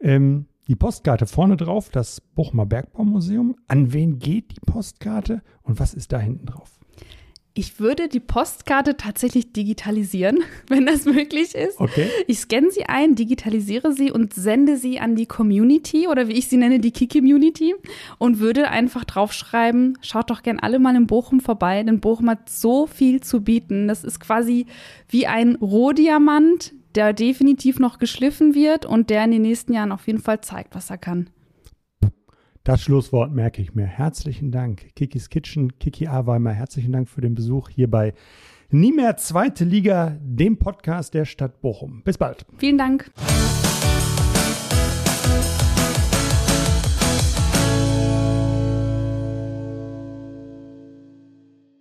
Ähm, 0.00 0.46
die 0.68 0.76
Postkarte 0.76 1.26
vorne 1.26 1.56
drauf, 1.56 1.90
das 1.90 2.20
Bochumer 2.20 2.66
Bergbaumuseum. 2.66 3.56
An 3.66 3.92
wen 3.92 4.18
geht 4.18 4.52
die 4.52 4.60
Postkarte 4.60 5.42
und 5.62 5.80
was 5.80 5.94
ist 5.94 6.12
da 6.12 6.18
hinten 6.18 6.46
drauf? 6.46 6.81
Ich 7.54 7.80
würde 7.80 8.08
die 8.08 8.20
Postkarte 8.20 8.96
tatsächlich 8.96 9.52
digitalisieren, 9.52 10.38
wenn 10.68 10.86
das 10.86 11.04
möglich 11.04 11.54
ist. 11.54 11.78
Okay. 11.78 12.08
Ich 12.26 12.38
scanne 12.38 12.70
sie 12.70 12.86
ein, 12.86 13.14
digitalisiere 13.14 13.92
sie 13.92 14.10
und 14.10 14.32
sende 14.32 14.78
sie 14.78 15.00
an 15.00 15.16
die 15.16 15.26
Community 15.26 16.08
oder 16.08 16.28
wie 16.28 16.32
ich 16.32 16.48
sie 16.48 16.56
nenne, 16.56 16.80
die 16.80 16.92
Key-Community 16.92 17.74
und 18.18 18.38
würde 18.38 18.68
einfach 18.68 19.04
draufschreiben, 19.04 19.98
schaut 20.00 20.30
doch 20.30 20.42
gern 20.42 20.60
alle 20.60 20.78
mal 20.78 20.96
in 20.96 21.06
Bochum 21.06 21.40
vorbei, 21.40 21.82
denn 21.82 22.00
Bochum 22.00 22.30
hat 22.30 22.48
so 22.48 22.86
viel 22.86 23.20
zu 23.20 23.42
bieten. 23.42 23.86
Das 23.86 24.02
ist 24.02 24.18
quasi 24.18 24.66
wie 25.08 25.26
ein 25.26 25.56
Rohdiamant, 25.56 26.72
der 26.94 27.12
definitiv 27.12 27.78
noch 27.78 27.98
geschliffen 27.98 28.54
wird 28.54 28.86
und 28.86 29.10
der 29.10 29.24
in 29.24 29.30
den 29.30 29.42
nächsten 29.42 29.74
Jahren 29.74 29.92
auf 29.92 30.06
jeden 30.06 30.20
Fall 30.20 30.40
zeigt, 30.40 30.74
was 30.74 30.88
er 30.88 30.98
kann. 30.98 31.28
Das 32.64 32.80
Schlusswort 32.82 33.32
merke 33.32 33.60
ich 33.60 33.74
mir. 33.74 33.86
Herzlichen 33.86 34.52
Dank, 34.52 34.94
Kikis 34.94 35.30
Kitchen, 35.30 35.78
Kiki 35.80 36.06
Aweimer. 36.06 36.52
Herzlichen 36.52 36.92
Dank 36.92 37.08
für 37.08 37.20
den 37.20 37.34
Besuch 37.34 37.68
hier 37.68 37.90
bei 37.90 38.14
Nie 38.70 38.92
mehr 38.92 39.16
Zweite 39.16 39.64
Liga, 39.64 40.16
dem 40.20 40.58
Podcast 40.58 41.12
der 41.14 41.24
Stadt 41.24 41.60
Bochum. 41.60 42.02
Bis 42.04 42.18
bald. 42.18 42.46
Vielen 42.58 42.78
Dank. 42.78 43.10